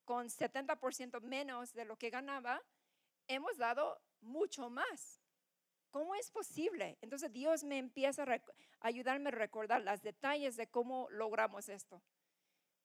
con 0.06 0.28
70% 0.28 1.22
menos 1.22 1.74
de 1.74 1.86
lo 1.86 1.98
que 1.98 2.10
ganaba, 2.10 2.62
hemos 3.28 3.58
dado 3.58 4.02
mucho 4.22 4.70
más. 4.70 5.22
¿Cómo 5.92 6.16
es 6.16 6.32
posible? 6.32 6.98
Entonces 7.02 7.32
Dios 7.34 7.64
me 7.64 7.78
empieza 7.78 8.24
a 8.24 8.42
ayudarme 8.80 9.28
a 9.28 9.32
recordar 9.32 9.82
los 9.82 10.02
detalles 10.02 10.56
de 10.56 10.68
cómo 10.68 11.10
logramos 11.10 11.68
esto. 11.68 12.02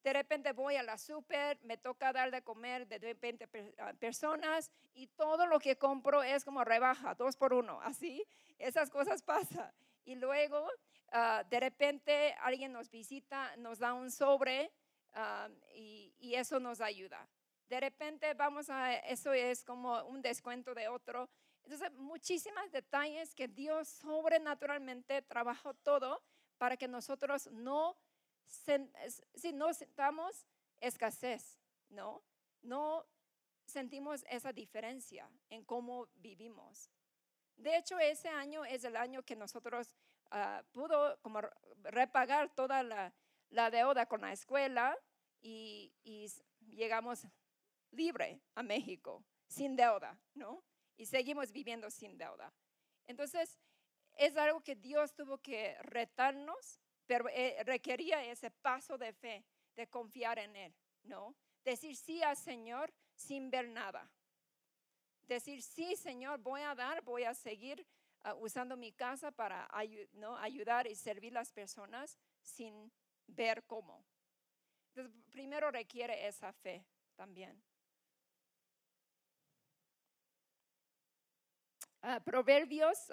De 0.02 0.12
repente 0.12 0.52
voy 0.52 0.76
a 0.76 0.82
la 0.82 0.98
super, 0.98 1.58
me 1.62 1.76
toca 1.76 2.12
dar 2.12 2.30
de 2.30 2.42
comer 2.42 2.86
de 2.86 3.14
20 3.14 3.74
ah, 3.78 3.92
personas 3.94 4.70
y 4.94 5.08
todo 5.08 5.46
lo 5.46 5.58
que 5.58 5.76
compro 5.76 6.22
es 6.22 6.44
como 6.44 6.64
rebaja, 6.64 7.14
dos 7.14 7.36
por 7.36 7.52
uno, 7.52 7.80
así. 7.82 8.24
Esas 8.58 8.90
cosas 8.90 9.22
pasan. 9.22 9.72
Y 10.04 10.14
luego, 10.14 10.68
ah, 11.10 11.44
de 11.50 11.58
repente, 11.60 12.34
alguien 12.40 12.72
nos 12.72 12.90
visita, 12.90 13.56
nos 13.56 13.78
da 13.80 13.94
un 13.94 14.10
sobre 14.10 14.70
ah, 15.14 15.48
y, 15.74 16.14
y 16.18 16.34
eso 16.34 16.60
nos 16.60 16.80
ayuda. 16.80 17.28
De 17.68 17.80
repente 17.80 18.32
vamos 18.34 18.70
a, 18.70 18.94
eso 18.94 19.32
es 19.32 19.64
como 19.64 20.02
un 20.04 20.22
descuento 20.22 20.74
de 20.74 20.88
otro. 20.88 21.28
Entonces, 21.64 21.92
muchísimos 21.94 22.70
detalles 22.70 23.34
que 23.34 23.48
Dios 23.48 23.88
sobrenaturalmente 23.88 25.22
trabajó 25.22 25.74
todo 25.74 26.22
para 26.58 26.76
que 26.76 26.86
nosotros 26.86 27.48
no, 27.50 27.96
si 28.46 29.52
no 29.52 29.74
sentamos 29.74 30.46
escasez, 30.80 31.58
¿no? 31.88 32.22
No 32.62 33.04
sentimos 33.64 34.24
esa 34.30 34.52
diferencia 34.52 35.28
en 35.50 35.64
cómo 35.64 36.08
vivimos. 36.14 36.90
De 37.56 37.76
hecho, 37.76 37.98
ese 37.98 38.28
año 38.28 38.64
es 38.64 38.84
el 38.84 38.96
año 38.96 39.24
que 39.24 39.34
nosotros 39.34 39.92
uh, 40.30 40.62
pudo 40.72 41.18
como 41.20 41.40
repagar 41.82 42.54
toda 42.54 42.82
la, 42.82 43.12
la, 43.50 43.70
deuda 43.70 44.06
con 44.06 44.20
la 44.20 44.32
escuela 44.32 44.96
y, 45.40 45.92
y 46.04 46.30
llegamos 46.68 47.26
libre 47.90 48.40
a 48.54 48.62
México, 48.62 49.24
sin 49.46 49.76
deuda, 49.76 50.18
¿no? 50.34 50.62
Y 50.96 51.06
seguimos 51.06 51.52
viviendo 51.52 51.90
sin 51.90 52.16
deuda. 52.16 52.52
Entonces, 53.06 53.58
es 54.16 54.36
algo 54.36 54.60
que 54.60 54.74
Dios 54.74 55.14
tuvo 55.14 55.38
que 55.38 55.76
retarnos, 55.82 56.80
pero 57.06 57.28
eh, 57.28 57.62
requería 57.64 58.24
ese 58.24 58.50
paso 58.50 58.96
de 58.98 59.12
fe, 59.12 59.44
de 59.74 59.86
confiar 59.88 60.38
en 60.38 60.56
Él, 60.56 60.74
¿no? 61.02 61.36
Decir 61.64 61.96
sí 61.96 62.22
al 62.22 62.36
Señor 62.36 62.92
sin 63.14 63.50
ver 63.50 63.68
nada. 63.68 64.10
Decir 65.26 65.62
sí, 65.62 65.96
Señor, 65.96 66.38
voy 66.38 66.62
a 66.62 66.74
dar, 66.74 67.02
voy 67.02 67.24
a 67.24 67.34
seguir 67.34 67.84
ah, 68.20 68.34
usando 68.34 68.76
mi 68.76 68.92
casa 68.92 69.30
para 69.32 69.68
¿no? 70.12 70.36
ayudar 70.38 70.86
y 70.86 70.94
servir 70.94 71.32
a 71.32 71.40
las 71.40 71.52
personas 71.52 72.18
sin 72.40 72.92
ver 73.26 73.64
cómo. 73.64 74.04
Entonces, 74.94 75.12
primero 75.30 75.70
requiere 75.70 76.26
esa 76.26 76.52
fe 76.52 76.86
también. 77.16 77.62
Ah, 82.02 82.20
Proverbios 82.20 83.10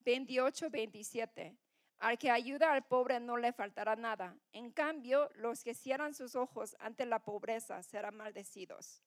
28, 0.00 0.70
27. 0.70 1.56
Al 1.98 2.16
que 2.16 2.30
ayuda 2.30 2.72
al 2.72 2.86
pobre 2.86 3.18
no 3.18 3.36
le 3.36 3.52
faltará 3.52 3.96
nada. 3.96 4.36
En 4.52 4.70
cambio, 4.70 5.28
los 5.34 5.64
que 5.64 5.74
cierran 5.74 6.14
sus 6.14 6.36
ojos 6.36 6.76
ante 6.78 7.04
la 7.06 7.18
pobreza 7.18 7.82
serán 7.82 8.16
maldecidos. 8.16 9.02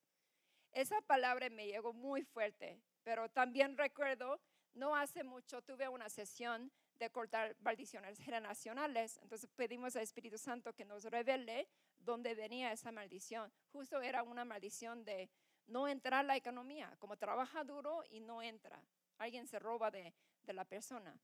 Esa 0.73 1.01
palabra 1.01 1.49
me 1.49 1.67
llegó 1.67 1.93
muy 1.93 2.23
fuerte, 2.23 2.81
pero 3.03 3.29
también 3.29 3.77
recuerdo, 3.77 4.41
no 4.73 4.95
hace 4.95 5.23
mucho 5.23 5.61
tuve 5.61 5.87
una 5.87 6.09
sesión 6.09 6.71
de 6.97 7.09
cortar 7.09 7.55
maldiciones 7.59 8.19
generacionales. 8.19 9.17
Entonces 9.21 9.49
pedimos 9.55 9.95
al 9.95 10.03
Espíritu 10.03 10.37
Santo 10.37 10.73
que 10.73 10.85
nos 10.85 11.05
revele 11.05 11.67
dónde 11.97 12.35
venía 12.35 12.71
esa 12.71 12.91
maldición. 12.91 13.51
Justo 13.71 14.01
era 14.01 14.23
una 14.23 14.45
maldición 14.45 15.03
de 15.03 15.29
no 15.71 15.87
entrar 15.87 16.25
la 16.25 16.35
economía, 16.35 16.95
como 16.99 17.17
trabaja 17.17 17.63
duro 17.63 18.03
y 18.09 18.19
no 18.19 18.41
entra. 18.41 18.83
Alguien 19.17 19.47
se 19.47 19.59
roba 19.59 19.91
de, 19.91 20.13
de 20.43 20.53
la 20.53 20.65
persona 20.65 21.19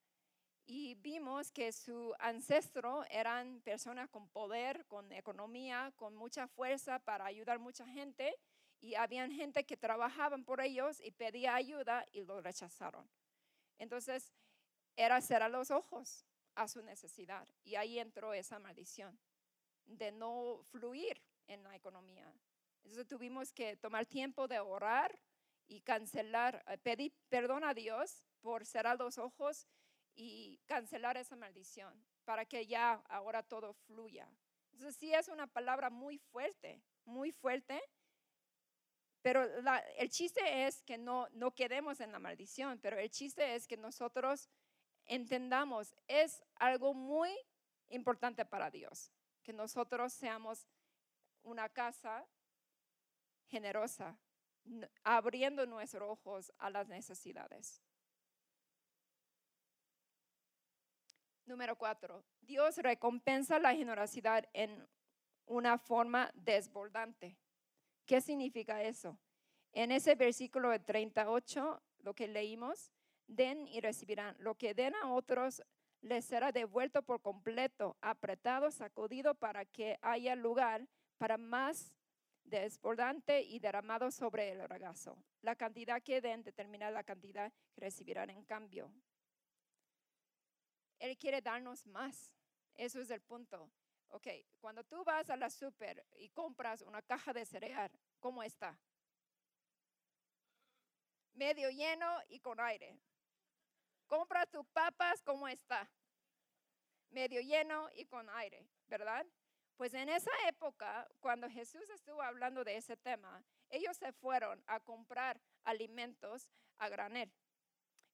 y 0.68 0.96
vimos 0.96 1.50
que 1.50 1.72
su 1.72 2.13
ancestro 2.20 3.06
eran 3.10 3.62
personas 3.62 4.10
con 4.10 4.27
poder, 4.27 4.86
con 4.88 5.12
economía, 5.13 5.94
con 5.96 6.13
mucha 6.13 6.46
fuerza 6.46 7.00
para 7.00 7.25
ayudar 7.25 7.56
a 7.56 7.60
mucha 7.60 7.88
gente 7.88 8.36
y 8.82 8.96
habían 8.96 9.32
gente 9.32 9.66
que 9.66 9.77
trabajaban 9.77 10.44
por 10.44 10.60
ellos 10.60 11.00
y 11.00 11.12
pedía 11.12 11.56
ayuda 11.56 12.06
y 12.12 12.24
lo 12.25 12.42
rechazaron. 12.42 13.10
Entonces, 13.80 14.34
era 14.98 15.22
cerrar 15.22 15.51
los 15.51 15.72
ojos 15.72 16.25
a 16.56 16.68
su 16.68 16.82
necesidad 16.82 17.48
y 17.63 17.75
ahí 17.75 17.98
entró 17.98 18.34
esa 18.34 18.60
maldición 18.60 19.18
de 19.86 20.12
no 20.12 20.60
fluir 20.63 21.22
en 21.48 21.63
la 21.63 21.75
economía. 21.77 22.30
Entonces 22.84 23.07
tuvimos 23.07 23.51
que 23.51 23.75
tomar 23.77 24.05
tiempo 24.05 24.48
de 24.48 24.60
orar 24.60 25.19
y 25.67 25.81
cancelar, 25.81 26.63
eh, 26.67 26.77
pedir 26.77 27.13
perdón 27.29 27.63
a 27.63 27.74
Dios 27.74 28.24
por 28.41 28.65
cerrar 28.65 28.98
los 28.98 29.17
ojos 29.17 29.67
y 30.15 30.60
cancelar 30.65 31.17
esa 31.17 31.36
maldición 31.36 32.05
para 32.25 32.46
que 32.46 32.65
ya 32.65 32.93
ahora 33.10 33.43
todo 33.43 33.74
fluya. 33.74 34.29
Entonces 34.72 34.96
sí 34.98 35.13
es 35.13 35.27
una 35.27 35.48
palabra 35.48 35.89
muy 35.89 36.17
fuerte, 36.17 36.81
muy 37.05 37.31
fuerte, 37.31 37.81
pero 39.22 39.43
el 39.98 40.10
chiste 40.10 40.67
es 40.67 40.84
que 40.84 40.98
no, 40.98 41.27
no 41.31 41.51
quedemos 41.51 42.00
en 42.00 42.12
la 42.12 42.19
maldición, 42.19 42.79
pero 42.79 42.98
el 42.98 43.10
chiste 43.10 43.55
es 43.55 43.67
que 43.67 43.75
nosotros 43.75 44.50
entendamos, 45.05 45.93
es 46.07 46.43
algo 46.55 46.93
muy 46.93 47.36
importante 47.89 48.46
para 48.46 48.69
Dios, 48.69 49.12
que 49.43 49.53
nosotros 49.53 50.13
seamos 50.13 50.67
una 51.43 51.69
casa 51.69 52.25
generosa, 53.48 54.18
abriendo 55.04 55.66
nuestros 55.66 56.10
ojos 56.10 56.51
a 56.58 56.70
las 56.70 56.88
necesidades. 56.88 57.82
Número 61.46 61.77
cuatro, 61.77 62.25
Dios 62.42 62.77
recompensa 62.77 63.58
la 63.58 63.74
generosidad 63.74 64.48
en 64.54 64.86
una 65.46 65.77
forma 65.77 66.30
desbordante. 66.34 67.38
¿Qué 68.06 68.20
significa 68.20 68.84
eso? 68.84 69.18
En 69.72 69.92
ese 69.92 70.16
versículo 70.16 70.70
de 70.70 70.80
38, 70.80 71.82
lo 72.00 72.13
que 72.13 72.27
leímos, 72.27 72.92
den 73.27 73.68
y 73.68 73.80
recibirán. 73.80 74.36
Lo 74.39 74.56
que 74.56 74.74
den 74.74 74.96
a 74.96 75.13
otros 75.13 75.63
les 76.01 76.25
será 76.25 76.51
devuelto 76.51 77.01
por 77.01 77.22
completo, 77.22 77.98
apretado, 78.01 78.72
sacudido 78.72 79.36
para 79.36 79.66
que 79.66 79.98
haya 80.01 80.36
lugar 80.36 80.88
para 81.18 81.38
más 81.38 81.94
desbordante 82.48 83.42
y 83.42 83.60
derramado 83.60 84.10
sobre 84.10 84.51
el 84.51 84.68
regazo. 84.68 85.18
La 85.42 85.56
cantidad 85.56 86.01
que 86.01 86.22
den 86.22 86.44
determina 86.44 86.89
la 86.89 87.04
cantidad 87.04 87.51
que 87.74 87.82
recibirán 87.82 88.30
en 88.30 88.43
cambio. 88.43 88.91
Él 91.00 91.17
quiere 91.17 91.41
darnos 91.41 91.86
más. 91.86 92.34
Eso 92.76 93.00
es 93.02 93.10
el 93.10 93.21
punto. 93.21 93.69
Ok, 94.10 94.28
cuando 94.60 94.84
tú 94.84 95.04
vas 95.04 95.30
a 95.30 95.36
la 95.36 95.50
super 95.50 96.06
y 96.15 96.30
compras 96.30 96.82
una 96.82 97.02
caja 97.02 97.34
de 97.34 97.45
cereal, 97.45 97.91
¿cómo 98.19 98.41
está? 98.41 98.80
Medio 101.34 101.69
lleno 101.69 102.19
y 102.30 102.39
con 102.39 102.60
aire. 102.60 102.98
Compras 104.08 104.50
tus 104.50 104.65
papas, 104.67 105.21
¿cómo 105.21 105.48
está? 105.48 105.89
Medio 107.10 107.41
lleno 107.41 107.89
y 107.93 108.06
con 108.06 108.30
aire, 108.30 108.65
¿verdad? 108.88 109.26
Pues 109.78 109.94
en 109.94 110.10
esa 110.10 110.32
época, 110.48 111.08
cuando 111.20 111.48
Jesús 111.48 111.88
estuvo 111.92 112.22
hablando 112.24 112.63
de 112.63 112.78
ese 112.78 112.98
tema, 112.98 113.44
ellos 113.70 113.96
se 113.96 114.12
fueron 114.12 114.63
a 114.66 114.80
comprar 114.80 115.40
alimentos 115.63 116.48
a 116.78 116.90
granel. 116.90 117.32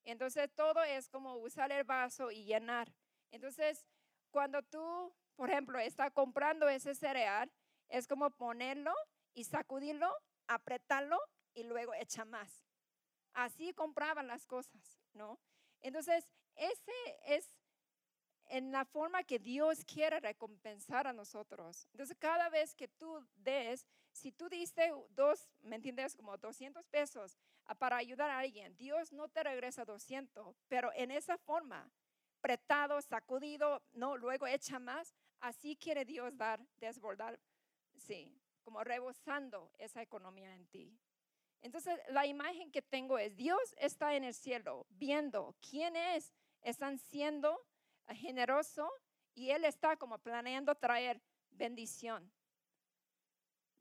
Entonces 0.04 0.52
todo 0.54 0.84
es 0.84 1.08
como 1.08 1.38
usar 1.38 1.71
el 1.71 1.86
vaso 1.86 2.32
y 2.32 2.43
llenar. 2.43 2.93
Entonces, 3.32 3.86
cuando 4.30 4.62
tú, 4.62 5.15
por 5.38 5.49
ejemplo, 5.49 5.80
estás 5.80 6.12
comprando 6.12 6.67
ese 6.67 6.95
cereal, 6.95 7.49
es 7.88 8.08
como 8.08 8.30
ponerlo 8.32 8.93
y 9.34 9.45
sacudirlo, 9.45 10.13
apretarlo 10.47 11.17
y 11.54 11.63
luego 11.63 11.93
echar 11.93 12.28
más. 12.28 12.65
Así 13.34 13.73
compraban 13.73 14.28
las 14.28 14.45
cosas, 14.45 14.99
¿no? 15.13 15.39
Entonces, 15.80 16.28
ese 16.56 16.91
es 17.26 17.56
en 18.49 18.71
la 18.71 18.86
forma 18.86 19.23
que 19.23 19.39
Dios 19.39 19.84
quiere 19.86 20.19
recompensar 20.19 21.08
a 21.08 21.13
nosotros. 21.13 21.88
Entonces, 21.91 22.15
cada 22.19 22.49
vez 22.49 22.75
que 22.75 22.88
tú 22.88 23.25
des, 23.36 23.88
si 24.12 24.32
tú 24.32 24.49
diste 24.49 24.91
dos, 25.10 25.49
¿me 25.62 25.75
entiendes? 25.75 26.15
Como 26.15 26.38
200 26.38 26.86
pesos 26.88 27.38
ah, 27.65 27.75
para 27.75 27.97
ayudar 27.97 28.29
a 28.29 28.39
alguien, 28.39 28.75
Dios 28.77 29.12
no 29.12 29.27
te 29.27 29.43
regresa 29.43 29.86
200, 29.86 30.56
pero 30.67 30.91
en 30.93 31.12
esa 31.12 31.38
forma, 31.38 31.89
apretado, 32.39 33.01
sacudido, 33.01 33.82
no, 33.93 34.17
luego 34.17 34.47
echa 34.47 34.79
más, 34.79 35.15
así 35.39 35.75
quiere 35.75 36.06
Dios 36.06 36.36
dar, 36.38 36.60
desbordar, 36.77 37.39
sí, 37.95 38.38
como 38.63 38.84
rebosando 38.84 39.71
esa 39.77 40.01
economía 40.01 40.53
en 40.53 40.65
ti. 40.67 40.99
Entonces, 41.62 41.97
la 42.10 42.25
imagen 42.25 42.71
que 42.71 42.82
tengo 42.82 43.17
es, 43.17 43.36
Dios 43.38 43.73
está 43.77 44.15
en 44.15 44.25
el 44.25 44.34
cielo 44.34 44.86
viendo 44.89 45.56
quiénes 45.62 46.34
están 46.62 46.97
siendo 46.97 47.65
generoso 48.09 48.91
y 49.33 49.49
Él 49.49 49.65
está 49.65 49.95
como 49.97 50.17
planeando 50.19 50.75
traer 50.75 51.21
bendición 51.51 52.31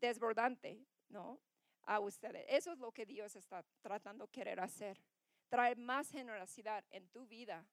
desbordante, 0.01 0.85
¿no? 1.09 1.41
A 1.85 2.01
ustedes. 2.01 2.45
Eso 2.49 2.73
es 2.73 2.79
lo 2.79 2.93
que 2.93 3.07
Dios 3.07 3.35
está 3.37 3.65
tratando 3.81 4.27
de 4.27 4.33
querer 4.33 4.61
hacer. 4.61 5.03
Traer 5.49 5.79
más 5.79 6.11
generosidad 6.11 6.85
en 6.91 7.09
tu 7.09 7.27
vida. 7.27 7.65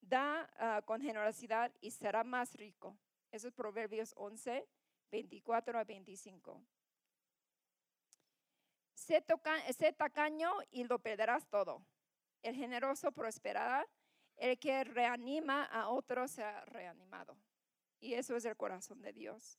Da 0.00 0.48
ah, 0.58 0.82
con 0.84 1.00
generosidad 1.00 1.72
y 1.80 1.90
será 1.90 2.24
más 2.24 2.54
rico. 2.54 2.96
Eso 3.30 3.48
es 3.48 3.54
Proverbios 3.54 4.14
11, 4.16 4.66
24 5.10 5.78
a 5.78 5.84
25. 5.84 6.62
Sé, 8.94 9.24
sé 9.76 9.92
tacaño 9.92 10.50
y 10.70 10.84
lo 10.84 10.98
perderás 10.98 11.46
todo 11.48 11.82
el 12.42 12.54
generoso 12.56 13.12
prosperará, 13.12 13.86
el 14.36 14.58
que 14.58 14.84
reanima 14.84 15.64
a 15.64 15.88
otro 15.88 16.28
será 16.28 16.64
reanimado. 16.66 17.36
Y 18.00 18.14
eso 18.14 18.36
es 18.36 18.44
el 18.44 18.56
corazón 18.56 19.02
de 19.02 19.12
Dios. 19.12 19.58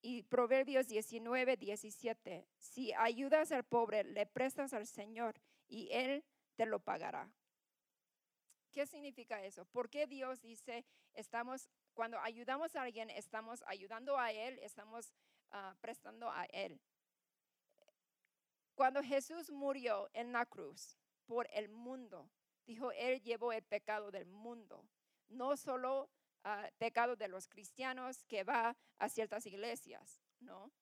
Y 0.00 0.22
Proverbios 0.22 0.86
19, 0.86 1.56
17, 1.56 2.46
si 2.56 2.92
ayudas 2.92 3.50
al 3.50 3.64
pobre, 3.64 4.04
le 4.04 4.26
prestas 4.26 4.72
al 4.72 4.86
Señor 4.86 5.40
y 5.66 5.88
Él 5.90 6.24
te 6.54 6.66
lo 6.66 6.78
pagará. 6.78 7.32
¿Qué 8.70 8.86
significa 8.86 9.42
eso? 9.42 9.64
¿Por 9.64 9.90
qué 9.90 10.06
Dios 10.06 10.40
dice, 10.40 10.84
estamos, 11.14 11.68
cuando 11.94 12.20
ayudamos 12.20 12.76
a 12.76 12.82
alguien, 12.82 13.10
estamos 13.10 13.64
ayudando 13.66 14.18
a 14.18 14.30
Él, 14.30 14.58
estamos 14.60 15.12
ah, 15.50 15.74
prestando 15.80 16.30
a 16.30 16.44
Él? 16.44 16.80
Cuando 18.76 19.02
Jesús 19.02 19.50
murió 19.50 20.08
en 20.12 20.30
la 20.30 20.46
cruz, 20.46 20.97
por 21.28 21.46
el 21.52 21.68
mundo. 21.68 22.28
Dijo, 22.66 22.90
Él 22.92 23.20
llevó 23.22 23.52
el 23.52 23.62
pecado 23.62 24.10
del 24.10 24.26
mundo, 24.26 24.84
no 25.28 25.56
solo 25.56 26.10
uh, 26.44 26.66
pecado 26.78 27.14
de 27.14 27.28
los 27.28 27.46
cristianos 27.46 28.24
que 28.24 28.42
va 28.42 28.76
a 28.98 29.08
ciertas 29.08 29.46
iglesias, 29.46 30.20
¿no? 30.40 30.72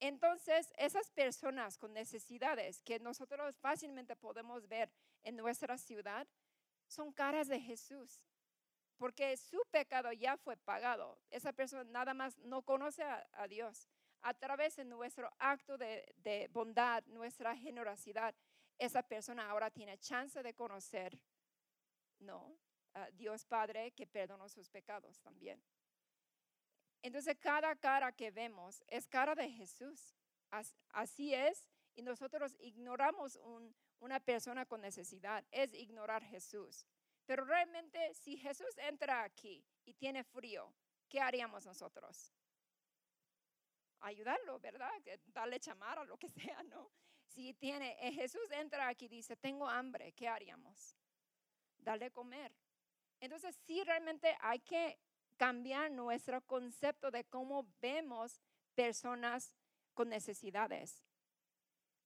Entonces, 0.00 0.72
esas 0.76 1.10
personas 1.10 1.76
con 1.76 1.92
necesidades 1.92 2.80
que 2.82 2.98
nosotros 3.00 3.56
fácilmente 3.58 4.16
podemos 4.16 4.68
ver 4.68 4.90
en 5.22 5.36
nuestra 5.36 5.76
ciudad 5.76 6.26
son 6.86 7.12
caras 7.12 7.48
de 7.48 7.60
Jesús, 7.60 8.20
porque 8.96 9.36
su 9.36 9.60
pecado 9.70 10.12
ya 10.12 10.36
fue 10.36 10.56
pagado. 10.56 11.18
Esa 11.30 11.52
persona 11.52 11.84
nada 11.84 12.14
más 12.14 12.36
no 12.38 12.62
conoce 12.62 13.02
a, 13.02 13.48
Dios. 13.48 13.88
A 14.20 14.34
través 14.34 14.76
de 14.76 14.84
nuestro 14.84 15.32
acto 15.38 15.76
de, 15.78 16.14
de 16.16 16.48
bondad, 16.52 17.04
nuestra 17.06 17.56
generosidad, 17.56 18.34
esa 18.78 19.02
persona 19.02 19.50
ahora 19.50 19.70
tiene 19.70 19.98
chance 19.98 20.42
de 20.42 20.54
conocer, 20.54 21.18
¿no? 22.18 22.56
ah, 22.94 23.08
Dios 23.12 23.44
Padre 23.44 23.92
que 23.92 24.06
perdonó 24.06 24.48
sus 24.48 24.68
pecados 24.68 25.20
también. 25.20 25.62
Entonces 27.02 27.36
cada 27.38 27.76
cara 27.76 28.12
que 28.12 28.30
vemos 28.30 28.82
es 28.88 29.06
cara 29.06 29.34
de 29.34 29.50
Jesús. 29.50 30.14
Así 30.90 31.34
es, 31.34 31.66
y 31.96 32.02
nosotros 32.02 32.56
ignoramos 32.60 33.40
una 33.98 34.20
persona 34.20 34.64
con 34.66 34.80
necesidad, 34.80 35.44
es 35.50 35.74
ignorar 35.74 36.22
Jesús. 36.24 36.86
Pero 37.26 37.44
realmente 37.44 38.14
si 38.14 38.36
Jesús 38.36 38.78
entra 38.78 39.24
aquí 39.24 39.64
y 39.84 39.94
tiene 39.94 40.22
frío, 40.22 40.72
¿qué 41.08 41.20
haríamos 41.20 41.66
nosotros? 41.66 42.32
Ayudarlo, 44.00 44.60
¿verdad? 44.60 44.92
Darle 45.26 45.58
chamara, 45.58 46.04
lo 46.04 46.16
que 46.16 46.28
sea, 46.56 46.62
¿no? 46.62 46.92
Si 47.34 47.52
tiene, 47.54 47.96
eh, 48.00 48.12
Jesús 48.12 48.48
entra 48.52 48.86
aquí 48.86 49.06
y 49.06 49.08
dice, 49.08 49.36
tengo 49.36 49.68
hambre, 49.68 50.12
¿qué 50.12 50.28
haríamos? 50.28 50.96
Darle 51.78 52.10
comer. 52.12 52.52
Entonces, 53.18 53.56
sí, 53.66 53.82
realmente 53.82 54.36
hay 54.40 54.60
que 54.60 54.98
cambiar 55.36 55.90
nuestro 55.90 56.40
concepto 56.42 57.10
de 57.10 57.24
cómo 57.24 57.66
vemos 57.80 58.40
personas 58.76 59.56
con 59.94 60.08
necesidades. 60.08 61.02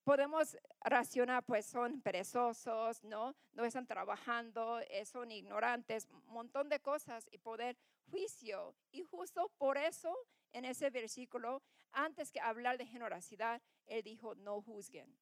Podemos 0.03 0.57
racionar, 0.81 1.45
pues 1.45 1.67
son 1.67 2.01
perezosos, 2.01 3.05
¿no? 3.05 3.37
No 3.53 3.67
están 3.67 3.87
trabajando, 3.87 4.81
eh, 4.89 5.05
son 5.05 5.31
ignorantes, 5.31 6.07
un 6.07 6.25
montón 6.33 6.71
de 6.71 6.81
cosas 6.81 7.29
y 7.31 7.37
poder 7.37 7.77
juicio. 8.11 8.75
Y 8.91 9.03
justo 9.03 9.53
por 9.59 9.77
eso, 9.77 10.17
en 10.53 10.65
ese 10.65 10.89
versículo, 10.89 11.63
antes 11.93 12.31
que 12.31 12.41
hablar 12.41 12.79
de 12.79 12.87
generosidad, 12.87 13.61
él 13.89 14.03
dijo, 14.03 14.35
no 14.35 14.61
juzguen. 14.63 15.19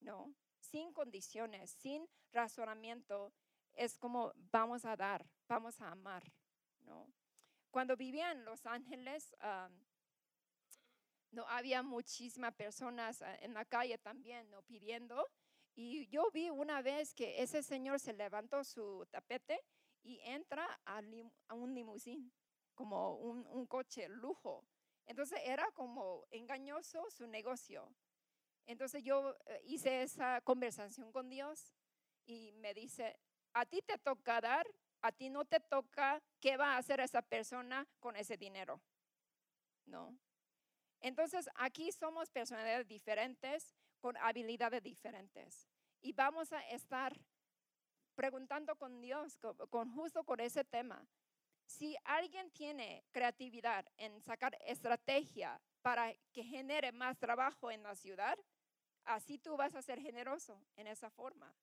No, 0.00 0.34
sin 0.58 0.92
condiciones, 0.92 1.70
sin 1.70 2.08
razonamiento, 2.32 3.32
es 3.74 3.98
como 3.98 4.32
vamos 4.50 4.84
a 4.84 4.96
dar, 4.96 5.24
vamos 5.46 5.80
a 5.80 5.90
amar. 5.90 6.24
¿no? 6.80 7.12
Cuando 7.70 7.96
vivía 7.96 8.32
en 8.32 8.44
Los 8.44 8.66
Ángeles, 8.66 9.34
no 11.30 11.48
había 11.48 11.82
muchísimas 11.82 12.54
personas 12.54 13.22
ah, 13.22 13.34
en 13.40 13.54
la 13.54 13.64
calle 13.64 13.98
también 13.98 14.48
no 14.50 14.62
pidiendo. 14.62 15.28
Y 15.74 16.06
yo 16.08 16.30
vi 16.30 16.50
una 16.50 16.82
vez 16.82 17.14
que 17.14 17.42
ese 17.42 17.62
señor 17.62 17.98
se 17.98 18.12
levantó 18.12 18.62
su 18.62 19.06
tapete 19.10 19.58
y 20.02 20.20
entra 20.20 20.80
a, 20.84 21.00
un 21.54 21.74
limusín, 21.74 22.30
como 22.74 23.16
un, 23.16 23.66
coche 23.66 24.08
lujo. 24.08 24.66
Entonces 25.06 25.40
era 25.44 25.70
como 25.72 26.26
engañoso 26.30 27.10
su 27.10 27.26
negocio. 27.26 27.92
Entonces 28.66 29.02
yo 29.02 29.36
eh, 29.46 29.60
hice 29.64 30.02
esa 30.02 30.40
conversación 30.42 31.12
con 31.12 31.28
Dios 31.28 31.74
y 32.24 32.52
me 32.52 32.74
dice, 32.74 33.18
a 33.52 33.66
ti 33.66 33.82
te 33.82 33.98
toca 33.98 34.40
dar 34.40 34.66
a 35.02 35.10
ti 35.10 35.28
no 35.28 35.44
te 35.44 35.60
toca 35.60 36.22
qué 36.40 36.56
va 36.56 36.74
a 36.74 36.78
hacer 36.78 37.00
esa 37.00 37.22
persona 37.22 37.86
con 38.00 38.16
ese 38.16 38.36
dinero. 38.36 38.80
¿No? 39.84 40.16
Entonces, 41.00 41.50
aquí 41.56 41.90
somos 41.90 42.30
personalidades 42.30 42.86
diferentes, 42.86 43.74
con 44.00 44.16
habilidades 44.16 44.82
diferentes. 44.82 45.68
Y 46.00 46.12
vamos 46.12 46.52
a 46.52 46.60
estar 46.68 47.20
preguntando 48.14 48.76
con 48.76 49.00
Dios, 49.00 49.36
con, 49.70 49.92
justo 49.92 50.22
con 50.24 50.38
ese 50.38 50.64
tema. 50.64 51.04
Si 51.72 51.96
alguien 52.04 52.50
tiene 52.50 53.02
creatividad 53.12 53.86
en 53.96 54.20
sacar 54.20 54.58
estrategia 54.66 55.58
para 55.80 56.12
que 56.30 56.44
genere 56.44 56.92
más 56.92 57.18
trabajo 57.18 57.70
en 57.70 57.82
la 57.82 57.94
ciudad, 57.94 58.38
así 59.04 59.38
tú 59.38 59.56
vas 59.56 59.74
a 59.74 59.80
ser 59.80 59.98
generoso 59.98 60.62
en 60.76 60.86
esa 60.86 61.08
forma. 61.08 61.56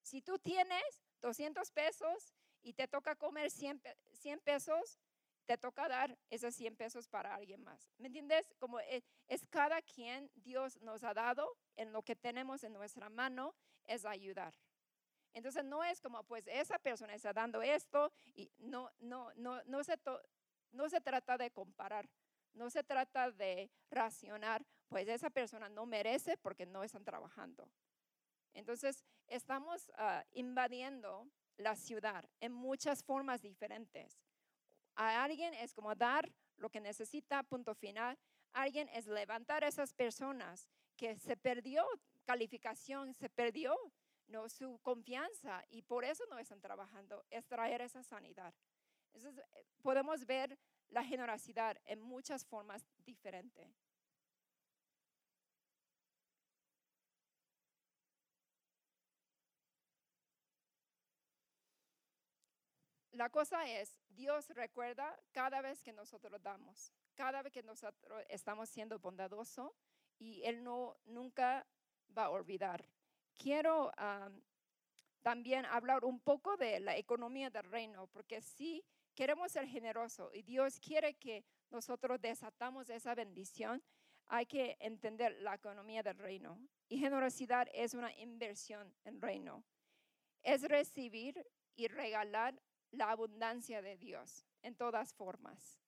Si 0.00 0.22
tú 0.22 0.38
tienes 0.38 1.04
200 1.20 1.70
pesos 1.70 2.34
y 2.62 2.72
te 2.72 2.88
toca 2.88 3.14
comer 3.14 3.50
100, 3.50 3.82
pesos, 4.42 4.98
te 5.44 5.58
toca 5.58 5.86
dar 5.86 6.18
esos 6.30 6.54
100 6.54 6.74
pesos 6.76 7.06
para 7.06 7.34
alguien 7.34 7.62
más. 7.62 7.92
¿Me 7.98 8.06
entiendes? 8.06 8.54
Como 8.58 8.80
es, 8.80 9.04
es, 9.28 9.46
cada 9.48 9.82
quien 9.82 10.30
Dios 10.34 10.80
nos 10.80 11.04
ha 11.04 11.12
dado 11.12 11.58
en 11.76 11.92
lo 11.92 12.02
que 12.02 12.16
tenemos 12.16 12.64
en 12.64 12.72
nuestra 12.72 13.10
mano 13.10 13.54
es 13.84 14.06
ayudar. 14.06 14.54
Entonces 15.34 15.64
no 15.64 15.82
es 15.82 16.00
como 16.00 16.22
pues 16.24 16.46
esa 16.46 16.78
persona 16.78 17.14
está 17.14 17.32
dando 17.32 17.62
esto 17.62 18.12
y 18.34 18.50
no, 18.58 18.90
no, 19.00 19.32
no, 19.34 19.62
no, 19.64 19.82
se, 19.84 19.98
no 20.72 20.88
se 20.88 21.00
trata 21.00 21.38
de 21.38 21.50
comparar. 21.50 22.08
No 22.54 22.68
se 22.68 22.84
trata 22.84 23.30
de 23.30 23.70
racionar, 23.90 24.64
pues 24.88 25.08
esa 25.08 25.30
persona 25.30 25.70
no 25.70 25.86
merece 25.86 26.36
porque 26.36 26.66
no 26.66 26.84
están 26.84 27.02
trabajando. 27.02 27.66
Entonces, 28.52 29.06
estamos 29.26 29.90
ah, 29.96 30.22
invadiendo 30.32 31.26
la 31.56 31.76
ciudad 31.76 32.28
en 32.40 32.52
muchas 32.52 33.02
formas 33.02 33.40
diferentes. 33.40 34.20
A 34.94 35.24
alguien 35.24 35.54
es 35.54 35.72
como 35.72 35.94
dar 35.94 36.30
lo 36.56 36.68
que 36.68 36.80
necesita, 36.80 37.42
punto 37.42 37.74
final. 37.74 38.18
alguien 38.52 38.88
es 38.90 39.06
levantar 39.06 39.64
a 39.64 39.68
esas 39.68 39.94
personas 39.94 40.68
que 40.96 41.18
se 41.18 41.36
perdió 41.36 41.86
calificación, 42.24 43.14
se 43.14 43.30
perdió 43.30 43.74
¿no? 44.32 44.48
su 44.48 44.80
confianza 44.82 45.64
y 45.70 45.82
por 45.82 46.04
eso 46.04 46.24
no 46.30 46.38
están 46.38 46.60
trabajando, 46.60 47.24
es 47.30 47.46
traer 47.46 47.82
esa 47.82 48.02
sanidad. 48.02 48.52
Entonces, 49.12 49.38
eh, 49.38 49.64
podemos 49.82 50.26
ver 50.26 50.58
la 50.88 51.04
generosidad 51.04 51.78
en 51.84 52.00
muchas 52.00 52.44
formas 52.44 52.84
diferentes. 53.04 53.68
La 63.12 63.28
cosa 63.28 63.68
es, 63.68 64.00
Dios 64.08 64.48
recuerda 64.48 65.14
cada 65.32 65.60
vez 65.60 65.82
que 65.82 65.92
nosotros 65.92 66.42
damos, 66.42 66.90
cada 67.14 67.42
vez 67.42 67.52
que 67.52 67.62
nosotros 67.62 68.24
estamos 68.28 68.70
siendo 68.70 68.98
bondadosos 68.98 69.70
y 70.18 70.42
Él 70.44 70.64
no, 70.64 70.96
nunca 71.04 71.66
va 72.16 72.24
a 72.24 72.30
olvidar. 72.30 72.88
Quiero 73.36 73.92
también 75.22 75.64
hablar 75.66 76.04
un 76.04 76.20
poco 76.20 76.56
de 76.56 76.80
la 76.80 76.96
economía 76.96 77.50
del 77.50 77.64
reino, 77.64 78.06
porque 78.08 78.40
si 78.40 78.84
queremos 79.14 79.52
ser 79.52 79.66
generosos 79.66 80.34
y 80.34 80.42
Dios 80.42 80.80
quiere 80.80 81.14
que 81.14 81.44
nosotros 81.70 82.20
desatamos 82.20 82.90
esa 82.90 83.14
bendición, 83.14 83.82
hay 84.26 84.46
que 84.46 84.76
entender 84.80 85.36
la 85.40 85.54
economía 85.54 86.02
del 86.02 86.18
reino. 86.18 86.58
Y 86.88 86.98
generosidad 86.98 87.68
es 87.72 87.94
una 87.94 88.12
inversión 88.18 88.94
en 89.04 89.20
reino. 89.20 89.64
Es 90.42 90.62
recibir 90.62 91.46
y 91.76 91.88
regalar 91.88 92.60
la 92.90 93.10
abundancia 93.10 93.82
de 93.82 93.96
Dios 93.96 94.46
en 94.62 94.74
todas 94.74 95.14
formas. 95.14 95.80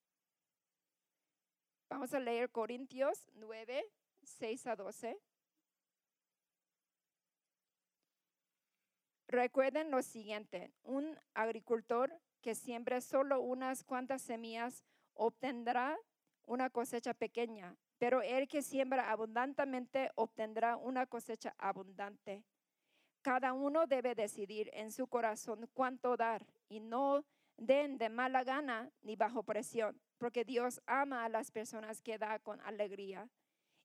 Vamos 1.89 2.13
a 2.15 2.21
leer 2.21 2.51
Corintios 2.51 3.31
9, 3.35 3.85
6 4.23 4.67
a 4.67 4.77
12. 4.77 5.19
Recuerden 9.27 9.91
lo 9.91 10.03
siguiente, 10.03 10.71
un 10.83 11.19
agricultor 11.33 12.13
que 12.43 12.55
siembre 12.55 13.01
solo 13.01 13.41
unas 13.41 13.83
cuantas 13.83 14.23
semillas 14.23 14.85
obtendrá 15.15 15.99
una 16.47 16.69
cosecha 16.69 17.15
pequeña, 17.15 17.77
pero 17.99 18.21
el 18.21 18.49
que 18.49 18.61
siembra 18.61 19.11
abundantemente 19.11 20.11
obtendrá 20.15 20.77
una 20.77 21.07
cosecha 21.07 21.55
abundante. 21.59 22.45
Cada 23.23 23.55
uno 23.55 23.87
debe 23.87 24.15
decidir 24.15 24.71
en 24.75 24.93
su 24.93 25.07
corazón 25.07 25.71
cuánto 25.73 26.17
dar 26.19 26.47
y 26.69 26.81
no 26.81 27.25
den 27.57 27.97
de 27.97 28.11
mala 28.11 28.45
gana 28.45 28.91
ni 29.01 29.17
bajo 29.17 29.43
presión, 29.43 29.99
porque 30.19 30.45
Dios 30.45 30.83
ama 30.87 31.25
a 31.25 31.31
las 31.31 31.51
personas 31.51 32.03
que 32.03 32.19
da 32.19 32.39
con 32.41 32.61
alegría 32.61 33.31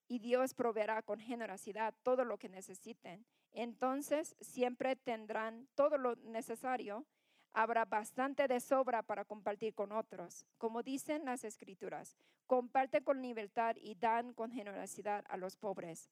y 0.09 0.19
Dios 0.19 0.53
proveerá 0.53 1.01
con 1.01 1.19
generosidad 1.19 1.93
todo 2.03 2.25
lo 2.25 2.37
que 2.37 2.49
necesiten. 2.49 3.25
Entonces 3.53 4.35
siempre 4.41 4.95
tendrán 4.95 5.67
todo 5.75 5.97
lo 5.97 6.15
necesario. 6.17 7.05
Habrá 7.53 7.85
bastante 7.85 8.47
de 8.47 8.59
sobra 8.59 9.03
para 9.03 9.25
compartir 9.25 9.73
con 9.73 9.91
otros. 9.91 10.45
Como 10.57 10.83
dicen 10.83 11.25
las 11.25 11.43
escrituras, 11.43 12.15
comparte 12.47 13.03
con 13.03 13.21
libertad 13.21 13.75
y 13.77 13.95
dan 13.95 14.33
con 14.33 14.51
generosidad 14.51 15.25
a 15.27 15.37
los 15.37 15.55
pobres 15.55 16.09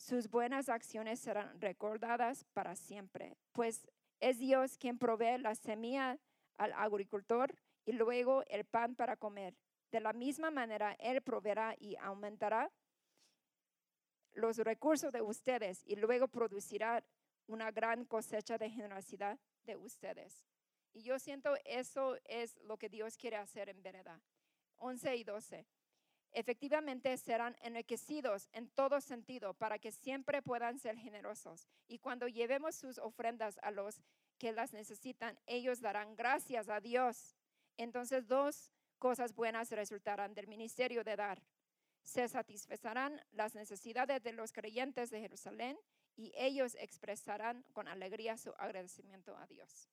sus 0.00 0.30
buenas 0.30 0.68
acciones 0.68 1.20
serán 1.20 1.60
recordadas 1.60 2.44
para 2.54 2.74
siempre, 2.74 3.36
pues 3.52 3.86
es 4.18 4.38
Dios 4.38 4.78
quien 4.78 4.98
provee 4.98 5.38
la 5.38 5.54
semilla 5.54 6.18
al 6.56 6.72
agricultor 6.72 7.54
y 7.84 7.92
luego 7.92 8.42
el 8.48 8.64
pan 8.64 8.94
para 8.94 9.16
comer. 9.16 9.54
De 9.92 10.00
la 10.00 10.12
misma 10.12 10.50
manera, 10.50 10.96
Él 10.98 11.20
proveerá 11.20 11.74
y 11.78 11.96
aumentará 11.96 12.70
los 14.34 14.58
recursos 14.58 15.12
de 15.12 15.22
ustedes 15.22 15.82
y 15.86 15.96
luego 15.96 16.28
producirá 16.28 17.04
una 17.46 17.70
gran 17.70 18.04
cosecha 18.04 18.58
de 18.58 18.70
generosidad 18.70 19.38
de 19.64 19.76
ustedes. 19.76 20.46
Y 20.92 21.02
yo 21.02 21.18
siento 21.18 21.56
eso 21.64 22.16
es 22.24 22.56
lo 22.62 22.76
que 22.76 22.88
Dios 22.88 23.16
quiere 23.16 23.36
hacer 23.36 23.68
en 23.68 23.82
verdad. 23.82 24.20
11 24.76 25.16
y 25.16 25.24
12 25.24 25.66
efectivamente 26.32 27.16
serán 27.16 27.56
enriquecidos 27.62 28.48
en 28.52 28.68
todo 28.70 29.00
sentido 29.00 29.54
para 29.54 29.78
que 29.78 29.92
siempre 29.92 30.42
puedan 30.42 30.78
ser 30.78 30.96
generosos. 30.96 31.68
Y 31.88 31.98
cuando 31.98 32.28
llevemos 32.28 32.76
sus 32.76 32.98
ofrendas 32.98 33.58
a 33.62 33.70
los 33.70 34.00
que 34.38 34.52
las 34.52 34.72
necesitan, 34.72 35.38
ellos 35.46 35.80
darán 35.80 36.16
gracias 36.16 36.68
a 36.68 36.80
Dios. 36.80 37.36
Entonces 37.76 38.26
dos 38.26 38.70
cosas 38.98 39.34
buenas 39.34 39.70
resultarán 39.70 40.34
del 40.34 40.46
ministerio 40.46 41.04
de 41.04 41.16
dar. 41.16 41.42
Se 42.02 42.28
satisfacerán 42.28 43.20
las 43.32 43.54
necesidades 43.54 44.22
de 44.22 44.32
los 44.32 44.52
creyentes 44.52 45.10
de 45.10 45.20
Jerusalén 45.20 45.78
y 46.16 46.32
ellos 46.36 46.74
expresarán 46.78 47.64
con 47.72 47.88
alegría 47.88 48.36
su 48.36 48.50
agradecimiento 48.58 49.36
a 49.36 49.46
Dios. 49.46 49.88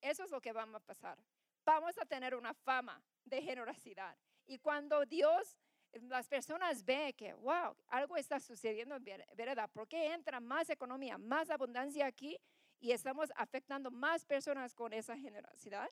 Eso 0.00 0.24
es 0.24 0.30
lo 0.30 0.40
que 0.40 0.52
va 0.52 0.62
a 0.62 0.80
pasar. 0.80 1.18
Vamos 1.64 1.96
a 1.98 2.04
tener 2.04 2.34
una 2.34 2.52
fama 2.52 3.02
de 3.24 3.40
generosidad. 3.40 4.16
Y 4.46 4.58
cuando 4.58 5.06
Dios, 5.06 5.56
las 5.92 6.28
personas 6.28 6.84
ven 6.84 7.14
que, 7.14 7.32
wow, 7.32 7.74
algo 7.88 8.16
está 8.16 8.38
sucediendo 8.38 8.96
en 8.96 9.24
verdad, 9.34 9.70
¿por 9.70 9.88
qué 9.88 10.12
entra 10.12 10.40
más 10.40 10.68
economía, 10.68 11.16
más 11.16 11.48
abundancia 11.48 12.06
aquí 12.06 12.38
y 12.80 12.92
estamos 12.92 13.30
afectando 13.34 13.90
más 13.90 14.24
personas 14.26 14.74
con 14.74 14.92
esa 14.92 15.16
generosidad? 15.16 15.88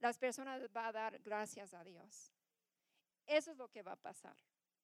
Las 0.00 0.18
personas 0.18 0.70
van 0.72 0.86
a 0.86 0.92
dar 0.92 1.18
gracias 1.20 1.72
a 1.74 1.84
Dios. 1.84 2.32
Eso 3.26 3.52
es 3.52 3.56
lo 3.56 3.68
que 3.68 3.82
va 3.82 3.92
a 3.92 3.96
pasar. 3.96 4.36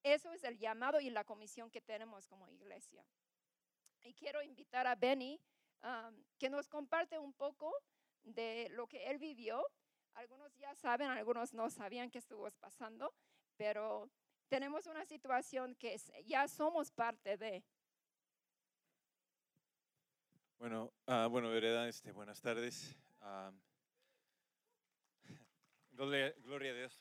Eso 0.03 0.33
es 0.33 0.45
el 0.45 0.59
llamado 0.59 1.01
y 1.01 1.11
la 1.11 1.25
comisión 1.25 1.71
que 1.71 1.81
tenemos 1.81 2.27
como 2.27 2.49
iglesia. 2.49 3.05
Y 4.03 4.15
quiero 4.15 4.43
invitar 4.43 4.87
a 4.87 4.95
Benny 4.95 5.41
que 6.39 6.51
nos 6.51 6.69
comparte 6.69 7.19
un 7.19 7.33
poco 7.33 7.75
de 8.23 8.69
lo 8.71 8.87
que 8.87 9.11
él 9.11 9.19
vivió. 9.19 9.63
Algunos 10.15 10.55
ya 10.57 10.75
saben, 10.75 11.09
algunos 11.09 11.55
no 11.55 11.71
sabían 11.71 12.11
que 12.11 12.19
estuvo 12.19 12.49
pasando, 12.59 13.15
pero 13.57 14.11
tenemos 14.49 14.87
una 14.87 15.05
situación 15.05 15.75
que 15.77 15.97
ya 16.25 16.49
somos 16.49 16.91
parte 16.91 17.37
de. 17.37 17.63
Bueno, 20.59 20.93
uh, 21.07 21.29
bueno, 21.29 21.51
Vereda, 21.51 21.89
este, 21.89 22.13
buenas 22.13 22.41
tardes. 22.41 22.97
gloria, 25.93 26.71
a 26.71 26.75
Dios. 26.75 27.01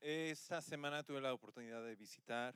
Esta 0.00 0.60
semana 0.60 1.02
tuve 1.02 1.20
la 1.20 1.32
oportunidad 1.32 1.84
de 1.84 1.94
visitar 1.94 2.54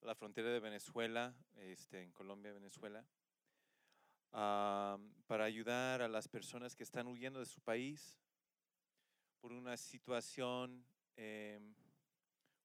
la 0.00 0.14
frontera 0.14 0.50
de 0.50 0.60
Venezuela, 0.60 1.34
este, 1.56 2.02
en 2.02 2.10
Colombia, 2.12 2.52
Venezuela, 2.52 3.04
para 4.30 5.44
ayudar 5.44 6.02
a 6.02 6.08
las 6.08 6.26
personas 6.26 6.74
que 6.74 6.82
están 6.82 7.06
huyendo 7.06 7.38
de 7.38 7.46
su 7.46 7.60
país 7.60 8.18
por 9.40 9.52
una 9.52 9.76
situación, 9.76 10.84
em, 11.16 11.74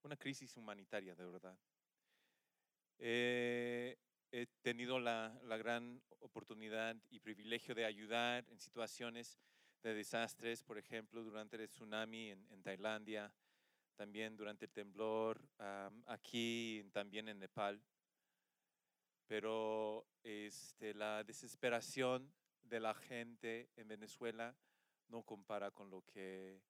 una 0.03 0.17
crisis 0.17 0.55
humanitaria, 0.57 1.15
de 1.15 1.25
verdad. 1.25 1.57
he 2.99 4.47
tenido 4.61 4.99
la, 4.99 5.39
gran 5.57 6.01
oportunidad 6.19 6.95
y 7.09 7.19
privilegio 7.19 7.75
de 7.75 7.85
ayudar 7.85 8.45
en 8.49 8.59
situaciones 8.59 9.39
de 9.83 9.93
desastres, 9.93 10.63
por 10.63 10.77
ejemplo, 10.77 11.23
durante 11.23 11.55
el 11.55 11.67
tsunami 11.67 12.31
en, 12.31 12.47
en 12.51 12.63
Tailandia, 12.63 13.31
también 13.95 14.37
durante 14.37 14.65
el 14.65 14.71
temblor 14.71 15.41
aquí, 16.05 16.87
también 16.93 17.27
en 17.29 17.39
Nepal. 17.39 17.81
Pero 19.25 20.07
este, 20.23 20.93
la 20.93 21.23
desesperación 21.23 22.31
de 22.63 22.79
la 22.79 22.93
gente 22.93 23.69
en 23.75 23.87
Venezuela 23.87 24.55
no 25.09 25.23
compara 25.23 25.71
con 25.71 25.89
lo 25.89 26.03
que, 26.05 26.61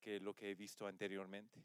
que 0.00 0.20
lo 0.20 0.34
que 0.34 0.50
he 0.50 0.54
visto 0.54 0.86
anteriormente. 0.86 1.64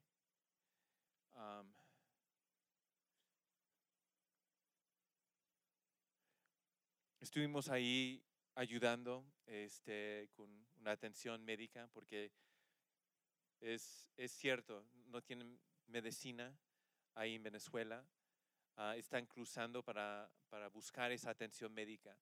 estuvimos 7.20 7.70
ahí 7.70 8.22
ayudando 8.54 9.26
este, 9.46 10.30
con 10.34 10.50
una 10.80 10.92
atención 10.92 11.44
médica 11.44 11.88
porque 11.94 12.32
es, 13.60 14.08
cierto, 14.28 14.86
no 15.08 15.22
tienen 15.22 15.60
medicina 15.88 16.54
ahí 17.16 17.36
en 17.36 17.44
Venezuela. 17.44 18.06
Ah, 18.76 18.96
están 18.98 19.26
cruzando 19.26 19.84
para, 19.84 20.30
buscar 20.74 21.12
esa 21.12 21.30
atención 21.30 21.74
médica. 21.74 22.18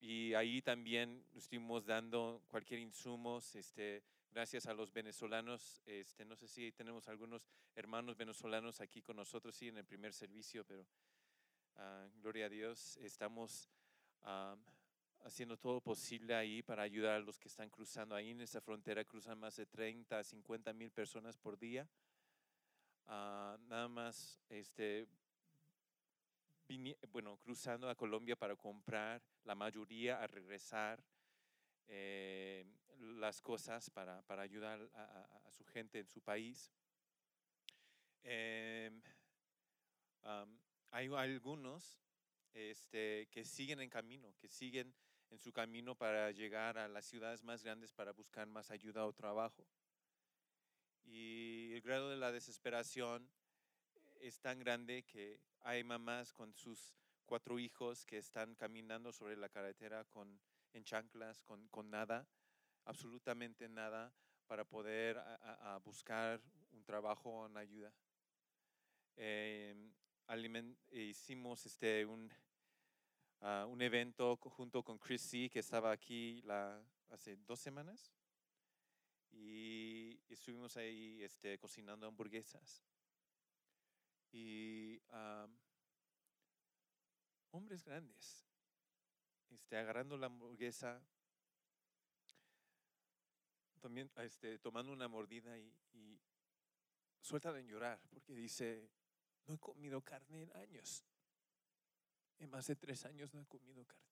y 0.00 0.34
ahí 0.34 0.62
también 0.62 1.24
estuvimos 1.34 1.84
dando 1.84 2.42
cualquier 2.48 2.80
insumos, 2.80 3.54
este, 3.54 4.02
gracias 4.30 4.66
a 4.66 4.74
los 4.74 4.92
venezolanos. 4.92 5.82
Este, 5.84 6.24
no 6.24 6.34
sé 6.36 6.48
si 6.48 6.72
tenemos 6.72 7.08
algunos 7.08 7.48
hermanos 7.74 8.16
venezolanos 8.16 8.80
aquí 8.80 9.02
con 9.02 9.16
nosotros, 9.16 9.54
sí, 9.54 9.68
en 9.68 9.78
el 9.78 9.84
primer 9.84 10.12
servicio, 10.12 10.64
pero 10.64 10.86
ah, 11.76 12.08
gloria 12.20 12.46
a 12.46 12.48
Dios, 12.48 12.96
estamos 12.98 13.68
haciendo 15.24 15.56
todo 15.56 15.80
posible 15.80 16.34
ahí 16.34 16.62
para 16.62 16.82
ayudar 16.82 17.16
a 17.16 17.20
los 17.20 17.38
que 17.38 17.48
están 17.48 17.68
cruzando. 17.70 18.14
Ahí 18.14 18.30
en 18.30 18.40
esa 18.40 18.60
frontera 18.60 19.04
cruzan 19.04 19.38
más 19.38 19.56
de 19.56 19.66
30 19.66 20.18
a 20.18 20.24
50 20.24 20.72
mil 20.72 20.90
personas 20.90 21.36
por 21.36 21.58
día. 21.58 21.88
Ah, 23.06 23.56
nada 23.68 23.88
más, 23.88 24.38
este, 24.48 25.06
bueno, 27.10 27.38
cruzando 27.38 27.88
a 27.88 27.94
Colombia 27.94 28.36
para 28.36 28.54
comprar, 28.54 29.22
la 29.44 29.54
mayoría 29.54 30.22
a 30.22 30.26
regresar 30.26 31.02
eh, 31.86 32.66
las 32.98 33.40
cosas 33.40 33.88
para, 33.88 34.20
para 34.22 34.42
ayudar 34.42 34.80
a, 34.94 35.50
su 35.50 35.64
gente 35.64 35.98
en 35.98 36.06
su 36.06 36.20
país. 36.20 36.70
Em, 38.22 39.00
hay 40.90 41.06
algunos 41.14 41.98
este, 42.52 43.28
que 43.30 43.44
siguen 43.44 43.80
en 43.80 43.88
camino, 43.88 44.34
que 44.36 44.48
siguen 44.48 44.94
en 45.30 45.38
su 45.38 45.52
camino 45.52 45.94
para 45.94 46.30
llegar 46.30 46.78
a 46.78 46.88
las 46.88 47.04
ciudades 47.04 47.42
más 47.42 47.62
grandes 47.62 47.92
para 47.92 48.12
buscar 48.12 48.46
más 48.46 48.70
ayuda 48.70 49.06
o 49.06 49.12
trabajo. 49.12 49.66
Y 51.04 51.72
el 51.72 51.80
grado 51.80 52.10
de 52.10 52.16
la 52.16 52.32
desesperación 52.32 53.30
es 54.20 54.40
tan 54.40 54.58
grande 54.58 55.04
que 55.04 55.40
hay 55.60 55.84
mamás 55.84 56.32
con 56.32 56.54
sus 56.54 56.94
cuatro 57.24 57.58
hijos 57.58 58.04
que 58.04 58.18
están 58.18 58.54
caminando 58.54 59.12
sobre 59.12 59.36
la 59.36 59.48
carretera 59.48 60.04
con, 60.04 60.40
en 60.72 60.84
chanclas, 60.84 61.42
con, 61.42 61.68
con 61.68 61.90
nada, 61.90 62.26
absolutamente 62.84 63.68
nada, 63.68 64.12
para 64.46 64.64
poder 64.64 65.22
buscar 65.84 66.40
un 66.72 66.82
trabajo 66.82 67.30
o 67.30 67.46
una 67.46 67.60
ayuda. 67.60 67.92
Eh, 69.16 69.74
hicimos 70.90 71.66
este, 71.66 72.06
un, 72.06 72.32
un 73.40 73.80
evento 73.82 74.36
junto 74.36 74.82
con 74.82 74.98
Chris 74.98 75.22
C, 75.22 75.48
que 75.48 75.60
estaba 75.60 75.92
aquí 75.92 76.42
la, 76.42 76.82
hace 77.10 77.36
dos 77.36 77.60
semanas. 77.60 78.12
Y 79.30 80.20
estuvimos 80.28 80.76
ahí 80.76 81.22
este, 81.22 81.58
cocinando 81.58 82.06
hamburguesas. 82.06 82.82
Y 84.32 85.00
hombres 87.50 87.82
grandes, 87.84 88.46
este, 89.50 89.76
agarrando 89.76 90.16
la 90.16 90.26
hamburguesa, 90.26 91.02
también 93.80 94.10
este, 94.16 94.58
tomando 94.58 94.92
una 94.92 95.08
mordida 95.08 95.56
y, 95.56 95.72
y 95.92 96.20
sueltan 97.20 97.66
llorar 97.66 98.00
porque 98.10 98.34
dice, 98.34 98.90
no 99.46 99.54
he 99.54 99.58
comido 99.58 100.02
carne 100.02 100.42
en 100.42 100.56
años. 100.56 101.04
En 102.38 102.50
más 102.50 102.66
de 102.66 102.76
tres 102.76 103.04
años 103.04 103.34
no 103.34 103.40
he 103.40 103.46
comido 103.46 103.84
carne. 103.84 104.08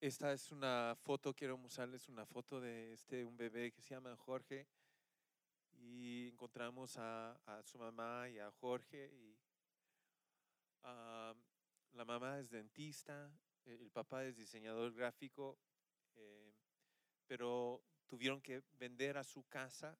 Esta 0.00 0.32
es 0.32 0.50
una 0.50 0.96
foto, 1.00 1.32
quiero 1.32 1.56
mostrarles 1.56 2.08
una 2.08 2.26
foto 2.26 2.60
de 2.60 2.92
este, 2.92 3.24
un 3.24 3.36
bebé 3.36 3.70
que 3.70 3.80
se 3.80 3.94
llama 3.94 4.16
Jorge. 4.16 4.66
Y 5.78 6.28
encontramos 6.28 6.96
a, 6.98 7.62
su 7.64 7.78
mamá 7.78 8.28
y 8.28 8.38
a 8.38 8.50
Jorge. 8.50 9.10
Y, 9.12 9.38
la 10.82 12.04
mamá 12.04 12.40
es 12.40 12.50
dentista, 12.50 13.30
el 13.64 13.90
papá 13.90 14.24
es 14.24 14.36
diseñador 14.36 14.92
gráfico, 14.92 15.58
eh, 16.16 16.52
pero 17.26 17.84
tuvieron 18.08 18.40
que 18.40 18.62
vender 18.78 19.16
a 19.16 19.24
su 19.24 19.44
casa 19.44 19.96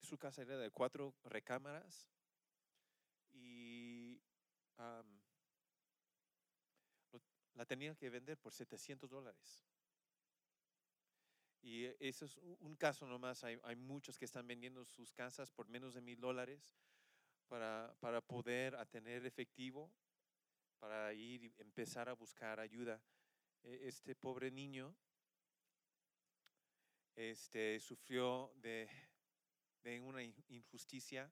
Su 0.00 0.18
casa 0.18 0.42
era 0.42 0.56
de 0.56 0.70
cuatro 0.70 1.14
recámaras 1.24 2.08
y 3.32 4.20
la 7.54 7.66
tenía 7.66 7.94
que 7.96 8.10
vender 8.10 8.38
por 8.38 8.52
700 8.52 9.10
dólares. 9.10 9.66
Y 11.60 11.86
eso 11.98 12.24
es 12.24 12.36
un 12.36 12.76
caso 12.76 13.06
nomás. 13.06 13.42
Hay, 13.42 13.58
hay 13.64 13.76
muchos 13.76 14.16
que 14.16 14.24
están 14.24 14.46
vendiendo 14.46 14.84
sus 14.84 15.12
casas 15.12 15.50
por 15.50 15.68
menos 15.68 15.94
de 15.94 16.00
mil 16.00 16.20
dólares 16.20 16.76
para, 17.48 17.94
para 18.00 18.20
poder 18.20 18.76
tener 18.86 19.26
efectivo, 19.26 19.90
para 20.78 21.12
ir 21.12 21.44
y 21.44 21.54
empezar 21.58 22.08
a 22.08 22.12
buscar 22.12 22.60
ayuda. 22.60 23.02
E, 23.64 23.88
este 23.88 24.14
pobre 24.14 24.50
niño 24.50 24.94
este, 27.16 27.80
sufrió 27.80 28.52
de, 28.54 28.88
de 29.82 30.00
una 30.00 30.22
injusticia. 30.22 31.30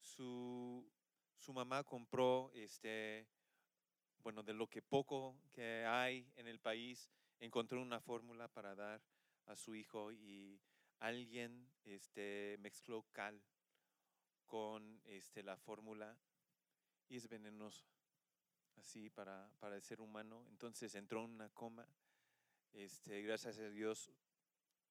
su, 0.00 0.88
su 1.38 1.52
mamá 1.52 1.84
compró, 1.84 2.50
este, 2.54 3.26
bueno, 4.22 4.42
de 4.42 4.54
lo 4.54 4.68
que 4.68 4.82
poco 4.82 5.36
que 5.52 5.84
hay 5.84 6.30
en 6.36 6.46
el 6.46 6.58
país, 6.58 7.10
encontró 7.40 7.80
una 7.80 8.00
fórmula 8.00 8.48
para 8.48 8.74
dar 8.74 9.02
a 9.46 9.56
su 9.56 9.74
hijo 9.74 10.12
y 10.12 10.60
alguien 11.00 11.68
este, 11.84 12.56
mezcló 12.60 13.04
cal 13.12 13.40
con 14.46 15.00
este, 15.04 15.42
la 15.42 15.56
fórmula 15.56 16.16
y 17.08 17.16
es 17.16 17.28
venenoso 17.28 17.86
así 18.76 19.10
para, 19.10 19.50
para 19.58 19.76
el 19.76 19.82
ser 19.82 20.00
humano. 20.00 20.44
Entonces 20.48 20.94
entró 20.94 21.24
en 21.24 21.32
una 21.32 21.48
coma. 21.50 21.86
Este, 22.72 23.22
gracias 23.22 23.58
a 23.58 23.70
Dios 23.70 24.10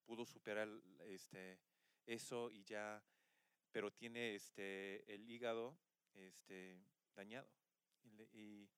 pudo 0.05 0.25
superar 0.25 0.69
este, 1.05 1.60
eso 2.06 2.50
y 2.52 2.63
ya, 2.63 3.04
pero 3.72 3.91
tiene 3.91 4.36
este, 4.36 5.12
el 5.13 5.30
hígado 5.30 5.78
este, 6.13 6.80
dañado. 7.15 7.48
Y, 8.34 8.70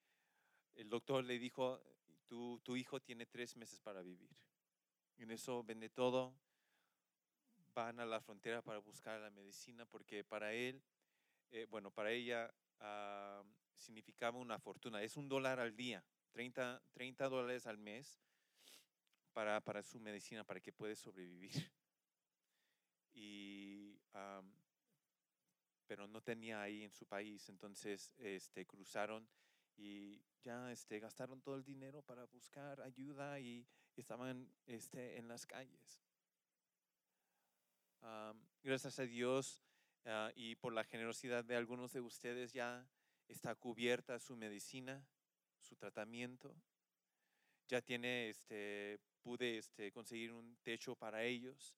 el 0.76 0.90
doctor 0.90 1.24
le 1.24 1.40
dijo, 1.40 1.82
tu, 2.28 2.60
tu 2.60 2.76
hijo 2.76 3.00
tiene 3.02 3.26
tres 3.26 3.58
meses 3.58 3.80
para 3.80 4.04
vivir. 4.04 4.30
Y 5.18 5.24
en 5.24 5.32
eso 5.32 5.64
vende 5.64 5.90
todo, 5.90 6.36
van 7.78 8.00
a 8.00 8.06
la 8.06 8.20
frontera 8.20 8.62
para 8.62 8.80
buscar 8.80 9.20
la 9.20 9.30
medicina 9.30 9.86
porque 9.86 10.24
para 10.24 10.54
él, 10.54 10.82
eh, 11.52 11.66
bueno, 11.70 11.92
para 11.92 12.12
ella 12.12 12.52
ah, 12.80 13.44
significaba 13.76 14.40
una 14.40 14.60
fortuna. 14.60 15.02
Es 15.02 15.18
un 15.18 15.28
dólar 15.28 15.60
al 15.60 15.76
día, 15.76 16.04
30, 16.32 16.82
30 16.92 17.30
dólares 17.30 17.68
al 17.68 17.78
mes 17.78 18.20
para, 19.32 19.62
para, 19.62 19.84
su 19.84 20.00
medicina, 20.00 20.44
para 20.44 20.60
que 20.60 20.74
pueda 20.74 20.96
sobrevivir. 20.96 21.72
Y, 23.20 24.00
pero 25.88 26.08
no 26.08 26.22
tenía 26.22 26.62
ahí 26.62 26.84
en 26.84 26.92
su 26.92 27.08
país, 27.08 27.50
entonces 27.50 28.14
este, 28.20 28.66
cruzaron 28.66 29.28
y 29.76 30.22
ya 30.44 30.72
este, 30.72 31.00
gastaron 31.00 31.42
todo 31.42 31.56
el 31.56 31.64
dinero 31.64 32.04
para 32.04 32.26
buscar 32.26 32.80
ayuda 32.82 33.40
y 33.40 33.66
estaban 33.96 34.48
este, 34.68 35.18
en 35.18 35.28
las 35.28 35.48
calles. 35.48 36.00
gracias 38.62 39.00
a 39.00 39.04
Dios 39.04 39.64
ah, 40.06 40.32
y 40.36 40.56
por 40.56 40.74
la 40.74 40.84
generosidad 40.84 41.44
de 41.44 41.56
algunos 41.56 41.94
de 41.94 42.02
ustedes 42.02 42.54
ya 42.54 42.88
está 43.28 43.56
cubierta 43.56 44.20
su 44.20 44.36
medicina, 44.36 45.04
su 45.62 45.76
tratamiento. 45.76 46.56
Ya 47.68 47.82
tiene, 47.82 48.30
este, 48.30 49.00
pude 49.22 49.58
este, 49.58 49.92
conseguir 49.92 50.32
un 50.32 50.56
techo 50.64 50.96
para 50.96 51.24
ellos 51.24 51.76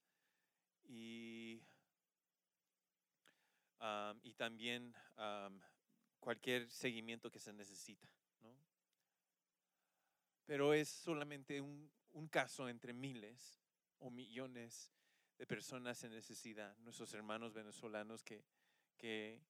y, 0.90 1.62
y 4.24 4.34
también 4.34 4.94
cualquier 6.20 6.70
seguimiento 6.70 7.32
que 7.32 7.40
se 7.40 7.54
necesita. 7.54 8.10
Pero 10.46 10.74
es 10.74 10.90
solamente 10.90 11.62
un, 11.62 11.92
caso 12.32 12.68
entre 12.68 12.92
miles 12.92 13.62
o 14.00 14.10
millones 14.10 14.92
de 15.38 15.46
personas 15.46 16.04
en 16.04 16.12
necesidad, 16.12 16.76
nuestros 16.80 17.14
hermanos 17.14 17.54
venezolanos 17.54 18.24
que, 18.24 18.44
que, 18.98 19.42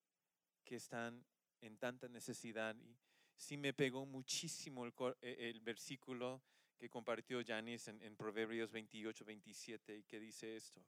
que 0.63 0.75
están 0.75 1.25
en 1.62 1.78
tanta 1.78 2.08
necesidad. 2.10 2.75
Y 2.75 2.97
sí 3.36 3.58
me 3.58 3.73
pegó 3.73 4.06
muchísimo 4.06 4.86
el, 4.86 4.93
e, 5.21 5.49
el 5.49 5.62
versículo 5.62 6.43
que 6.78 6.89
compartió 6.89 7.41
Janice 7.45 7.91
en, 7.91 8.02
en, 8.04 8.15
Proverbios 8.15 8.71
28, 8.71 9.25
27 9.25 9.97
y 9.97 10.04
que 10.04 10.19
dice 10.19 10.56
esto. 10.58 10.82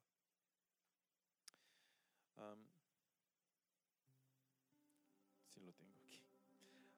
Sí 5.48 5.60
lo 5.62 5.74
tengo 5.74 5.94
aquí. 5.98 6.20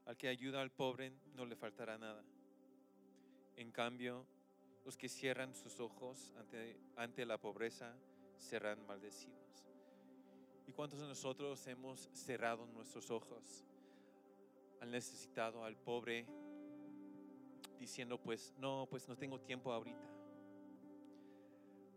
Al 0.06 0.17
que 0.17 0.27
ayuda 0.27 0.62
al 0.62 0.71
pobre 0.71 1.13
no 1.36 1.45
le 1.45 1.56
faltará 1.56 1.97
nada. 1.97 2.23
En 3.56 3.71
cambio, 3.71 4.25
los 4.86 4.97
que 4.97 5.10
cierran 5.10 5.53
sus 5.53 5.79
ojos 5.79 6.32
ante, 6.38 6.79
ante 6.95 7.25
la 7.25 7.38
pobreza 7.38 7.95
serán 8.38 8.86
maldecidos. 8.86 9.43
¿Y 10.67 10.71
cuántos 10.71 10.99
de 10.99 11.08
nosotros 11.08 11.65
hemos 11.67 12.10
cerrado 12.13 12.65
nuestros 12.67 13.10
ojos 13.12 13.65
al 14.82 14.91
necesitado, 14.91 15.63
al 15.63 15.77
pobre, 15.77 16.25
diciendo, 17.79 18.17
pues 18.17 18.53
no, 18.58 18.88
pues 18.89 19.08
no 19.08 19.15
tengo 19.17 19.39
tiempo 19.39 19.71
ahorita? 19.71 20.12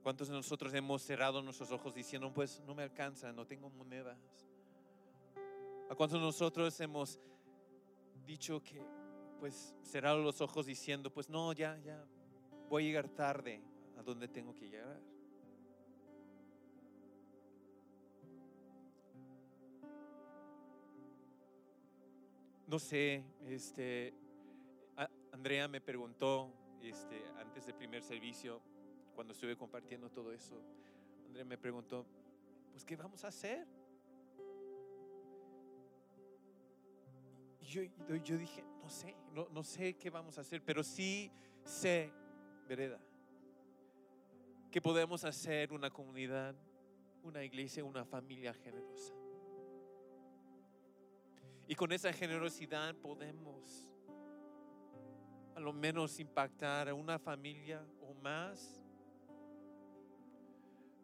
¿Cuántos 0.06 0.28
de 0.28 0.34
nosotros 0.34 0.72
hemos 0.72 1.02
cerrado 1.02 1.42
nuestros 1.42 1.72
ojos 1.72 1.92
diciendo, 1.92 2.32
pues 2.32 2.62
no 2.64 2.76
me 2.76 2.84
alcanza, 2.84 3.32
no 3.32 3.44
tengo 3.44 3.70
monedas? 3.70 4.16
¿A 5.90 5.96
cuántos 5.96 6.20
de 6.20 6.24
nosotros 6.24 6.78
hemos 6.78 7.18
dicho 8.24 8.62
que, 8.62 8.80
pues, 9.40 9.74
cerrado 9.82 10.22
los 10.22 10.40
ojos 10.40 10.64
diciendo, 10.64 11.12
pues 11.12 11.28
no, 11.28 11.52
ya, 11.52 11.76
ya, 11.78 12.04
voy 12.70 12.84
a 12.84 12.86
llegar 12.86 13.08
tarde 13.08 13.60
a 13.98 14.02
donde 14.04 14.28
tengo 14.28 14.54
que 14.54 14.68
llegar? 14.68 15.00
no 22.68 22.78
sé, 22.78 23.24
este, 23.48 24.14
Andrea 25.32 25.66
me 25.66 25.80
preguntó 25.80 26.52
este, 26.80 27.24
antes 27.40 27.66
del 27.66 27.74
primer 27.74 28.04
servicio, 28.04 28.62
cuando 29.16 29.32
estuve 29.32 29.56
compartiendo 29.56 30.10
todo 30.10 30.30
eso, 30.30 30.62
Andrea 31.26 31.44
me 31.44 31.58
preguntó, 31.58 32.06
pues, 32.70 32.84
¿qué 32.84 32.94
vamos 32.94 33.24
a 33.24 33.28
hacer? 33.28 33.66
Y 37.60 37.64
yo, 37.64 37.82
yo 38.22 38.36
dije, 38.36 38.62
no 38.82 38.88
sé, 38.88 39.16
no, 39.32 39.48
no 39.48 39.64
sé 39.64 39.94
qué 39.94 40.10
vamos 40.10 40.36
a 40.38 40.42
hacer, 40.42 40.62
pero 40.62 40.84
sí 40.84 41.32
sé, 41.64 42.12
vereda, 42.68 43.00
que 44.70 44.80
podemos 44.80 45.24
hacer 45.24 45.72
una 45.72 45.90
comunidad, 45.90 46.54
una 47.22 47.42
iglesia, 47.42 47.82
una 47.82 48.04
familia 48.04 48.52
generosa. 48.52 49.14
Y 51.66 51.74
con 51.74 51.90
esa 51.90 52.12
generosidad 52.12 52.94
podemos 52.94 53.96
a 55.56 55.60
lo 55.60 55.72
menos 55.72 56.20
impactar 56.20 56.90
a 56.90 56.94
una 56.94 57.18
familia 57.18 57.82
o 58.02 58.12
más. 58.12 58.85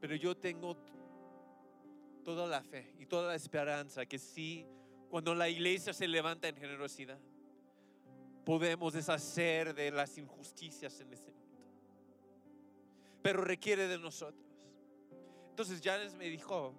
Pero 0.03 0.17
yo 0.17 0.37
tengo 0.37 0.77
toda 2.25 2.49
la 2.49 2.61
fe 2.61 2.93
y 2.99 3.07
toda 3.07 3.29
la 3.29 3.37
esperanza 3.37 4.05
que 4.05 4.19
sí, 4.19 4.67
cuando 5.09 5.33
la 5.33 5.49
iglesia 5.49 5.93
se 5.93 6.09
levanta 6.09 6.49
en 6.49 6.57
generosidad, 6.57 7.21
podemos 8.45 8.95
deshacer 8.95 9.73
de 9.73 9.93
las 9.93 10.19
injusticias 10.19 10.99
en 10.99 11.13
este 11.13 11.31
mundo. 11.31 11.57
Pero 13.23 13.45
requiere 13.45 13.87
de 13.87 13.97
nosotros. 13.97 14.45
Entonces 15.51 15.81
Janes 15.81 16.17
me 16.17 16.25
dijo, 16.25 16.75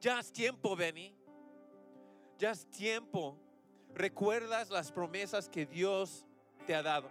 ya 0.00 0.18
es 0.18 0.32
tiempo, 0.32 0.74
Benny 0.74 1.14
ya 2.36 2.50
es 2.50 2.66
tiempo. 2.66 3.38
Recuerdas 3.94 4.70
las 4.70 4.90
promesas 4.90 5.48
que 5.48 5.66
Dios 5.66 6.26
te 6.66 6.74
ha 6.74 6.82
dado 6.82 7.08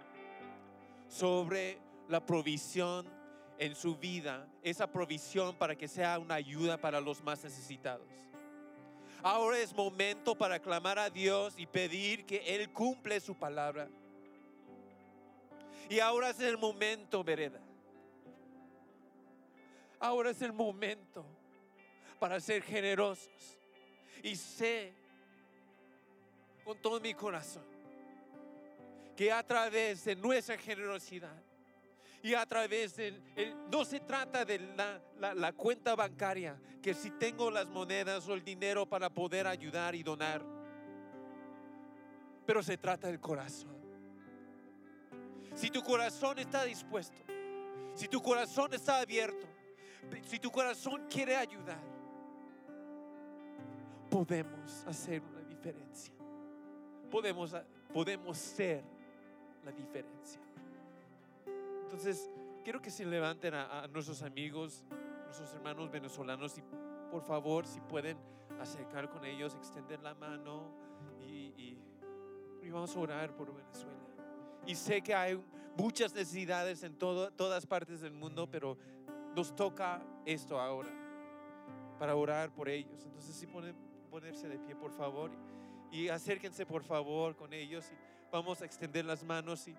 sobre 1.08 1.78
la 2.10 2.26
provisión 2.26 3.19
en 3.60 3.76
su 3.76 3.94
vida, 3.94 4.48
esa 4.62 4.90
provisión 4.90 5.54
para 5.54 5.76
que 5.76 5.86
sea 5.86 6.18
una 6.18 6.36
ayuda 6.36 6.78
para 6.78 6.98
los 6.98 7.22
más 7.22 7.44
necesitados. 7.44 8.08
Ahora 9.22 9.58
es 9.58 9.74
momento 9.74 10.34
para 10.34 10.58
clamar 10.58 10.98
a 10.98 11.10
Dios 11.10 11.52
y 11.58 11.66
pedir 11.66 12.24
que 12.24 12.38
Él 12.56 12.70
cumple 12.72 13.20
su 13.20 13.34
palabra. 13.34 13.86
Y 15.90 16.00
ahora 16.00 16.30
es 16.30 16.40
el 16.40 16.56
momento, 16.56 17.22
vereda. 17.22 17.60
Ahora 19.98 20.30
es 20.30 20.40
el 20.40 20.54
momento 20.54 21.26
para 22.18 22.40
ser 22.40 22.62
generosos. 22.62 23.58
Y 24.22 24.36
sé 24.36 24.94
con 26.64 26.78
todo 26.78 26.98
mi 26.98 27.12
corazón 27.12 27.64
que 29.14 29.30
a 29.30 29.46
través 29.46 30.06
de 30.06 30.16
nuestra 30.16 30.56
generosidad 30.56 31.49
y 32.22 32.34
a 32.34 32.44
través 32.46 32.96
de, 32.96 33.20
no 33.70 33.84
se 33.84 34.00
trata 34.00 34.44
de 34.44 34.58
la, 34.58 35.34
la 35.34 35.52
cuenta 35.52 35.94
bancaria, 35.94 36.60
que 36.82 36.94
si 36.94 37.10
tengo 37.12 37.50
las 37.50 37.68
monedas 37.68 38.28
o 38.28 38.34
el 38.34 38.44
dinero 38.44 38.86
para 38.86 39.10
poder 39.10 39.46
ayudar 39.46 39.94
y 39.94 40.02
donar, 40.02 40.42
pero 42.46 42.62
se 42.62 42.76
trata 42.76 43.08
del 43.08 43.20
corazón. 43.20 43.78
Si 45.54 45.70
tu 45.70 45.82
corazón 45.82 46.38
está 46.38 46.64
dispuesto, 46.64 47.20
si 47.94 48.08
tu 48.08 48.22
corazón 48.22 48.72
está 48.74 49.00
abierto, 49.00 49.46
si 50.26 50.38
tu 50.38 50.50
corazón 50.50 51.06
quiere 51.08 51.36
ayudar, 51.36 51.80
podemos 54.10 54.84
hacer 54.86 55.22
una 55.22 55.40
diferencia 55.42 56.20
podemos, 57.10 57.54
podemos 57.92 58.38
ser 58.38 58.82
la 59.64 59.72
diferencia. 59.72 60.40
Entonces, 61.90 62.30
quiero 62.62 62.80
que 62.80 62.90
se 62.90 63.04
levanten 63.04 63.52
a, 63.54 63.86
nuestros 63.88 64.22
amigos, 64.22 64.84
nuestros 65.24 65.52
hermanos 65.54 65.90
venezolanos 65.90 66.56
y 66.56 66.62
por 67.10 67.22
favor, 67.22 67.66
si 67.66 67.80
pueden 67.80 68.16
acercar 68.60 69.10
con 69.10 69.24
ellos, 69.24 69.56
extender 69.56 70.00
la 70.00 70.14
mano 70.14 70.70
y, 71.26 71.52
y- 71.56 71.82
y 72.62 72.70
vamos 72.70 72.94
a 72.94 73.00
orar 73.00 73.34
por 73.34 73.52
Venezuela. 73.52 73.98
Y 74.66 74.74
sé 74.76 75.02
que 75.02 75.14
hay 75.14 75.42
muchas 75.76 76.14
necesidades 76.14 76.82
en 76.84 76.96
todo- 76.96 77.32
todas 77.32 77.66
partes 77.66 78.00
del 78.02 78.12
mundo, 78.12 78.48
pero 78.48 78.76
nos 79.34 79.54
toca 79.56 80.00
esto 80.24 80.60
ahora 80.60 80.90
para 81.98 82.14
orar 82.14 82.52
por 82.54 82.68
ellos. 82.68 83.04
Entonces, 83.04 83.34
sí, 83.34 83.46
pone- 83.48 83.74
ponerse 84.10 84.48
de 84.48 84.58
pie, 84.60 84.76
por 84.76 84.92
favor, 84.92 85.30
y 85.90 86.08
acérquense, 86.08 86.64
por 86.66 86.84
favor, 86.84 87.34
con 87.34 87.52
ellos. 87.52 87.90
Y 87.90 88.30
vamos 88.30 88.62
a 88.62 88.64
extender 88.64 89.04
las 89.04 89.24
manos 89.24 89.66
y, 89.66 89.74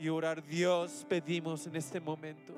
y 0.00 0.08
orar. 0.08 0.42
Dios, 0.42 1.04
pedimos 1.06 1.66
en 1.66 1.76
este 1.76 2.00
momento 2.00 2.54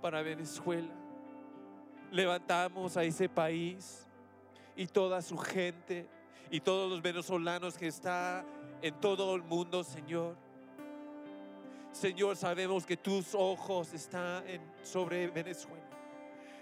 para 0.00 0.22
Venezuela. 0.22 0.94
Levantamos 2.12 2.96
a 2.96 3.02
ese 3.02 3.28
país 3.28 4.06
y 4.76 4.86
toda 4.86 5.20
su 5.20 5.36
gente 5.36 6.06
y 6.52 6.60
todos 6.60 6.88
los 6.88 7.02
venezolanos 7.02 7.76
que 7.76 7.88
está 7.88 8.44
en 8.80 8.94
todo 9.00 9.34
el 9.34 9.42
mundo, 9.42 9.82
Señor. 9.82 10.36
Señor, 11.90 12.36
sabemos 12.36 12.86
que 12.86 12.96
tus 12.96 13.34
ojos 13.34 13.92
están 13.92 14.44
sobre 14.84 15.26
Venezuela, 15.28 15.82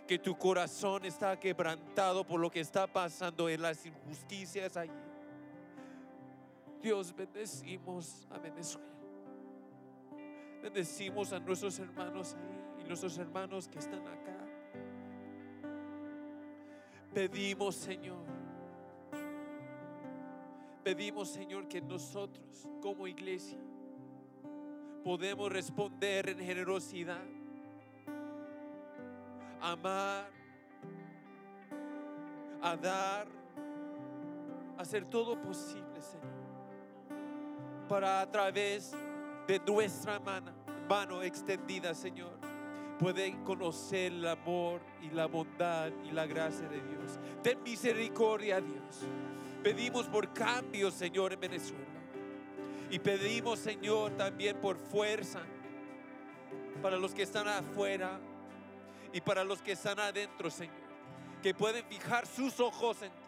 que 0.09 0.19
tu 0.19 0.39
corazón 0.39 1.05
está 1.05 1.39
quebrantado 1.39 2.25
por 2.25 2.41
lo 2.41 2.51
que 2.51 2.61
está 2.61 2.87
pasando 2.87 3.51
en 3.51 3.61
las 3.61 3.85
injusticias 3.85 4.79
allí. 4.79 5.04
Dios, 6.85 7.17
bendecimos 7.17 8.27
a 8.31 8.39
Venezuela. 8.39 8.87
Bendecimos 10.63 11.33
a 11.33 11.41
nuestros 11.41 11.79
hermanos 11.79 12.35
ahí 12.35 12.83
y 12.83 12.85
nuestros 12.87 13.17
hermanos 13.17 13.67
que 13.69 13.79
están 13.79 14.07
acá. 14.07 14.37
Pedimos, 17.15 17.75
Señor. 17.77 18.27
Pedimos, 20.83 21.31
Señor, 21.31 21.69
que 21.69 21.81
nosotros 21.81 22.69
como 22.83 23.07
iglesia 23.07 23.59
podemos 25.03 25.51
responder 25.51 26.29
en 26.29 26.39
generosidad, 26.39 27.25
amar, 29.63 30.31
a 32.61 32.77
dar, 32.77 33.27
hacer 34.77 35.07
todo 35.07 35.41
posible, 35.41 36.03
Señor, 36.03 36.34
para 37.89 38.21
a 38.21 38.31
través 38.31 38.93
de 39.47 39.61
nuestra 39.61 40.19
mano, 40.19 40.53
mano 40.89 41.23
extendida, 41.23 41.95
Señor, 41.95 42.33
pueden 42.99 43.45
conocer 43.45 44.13
el 44.13 44.27
amor 44.27 44.81
y 45.03 45.11
la 45.11 45.27
bondad 45.27 45.91
y 46.05 46.11
la 46.11 46.27
gracia 46.27 46.69
de 46.69 46.81
Dios. 46.81 47.19
Ten 47.43 47.63
misericordia, 47.63 48.61
Dios. 48.61 49.07
Pedimos 49.63 50.07
por 50.07 50.33
cambio, 50.33 50.91
Señor, 50.91 51.33
en 51.33 51.41
Venezuela. 51.41 51.85
Y 52.91 52.99
pedimos, 52.99 53.59
Señor, 53.59 54.13
también 54.13 54.61
por 54.61 54.77
fuerza 54.77 55.41
para 56.83 56.97
los 56.97 57.15
que 57.15 57.23
están 57.23 57.49
afuera 57.49 58.21
y 59.13 59.21
para 59.21 59.43
los 59.43 59.63
que 59.63 59.73
están 59.73 59.99
adentro, 59.99 60.51
Señor. 60.51 60.85
Que 61.43 61.55
pueden 61.55 61.85
fijar 61.87 62.27
sus 62.27 62.61
ojos 62.61 63.03
en 63.03 63.11
ti, 63.11 63.19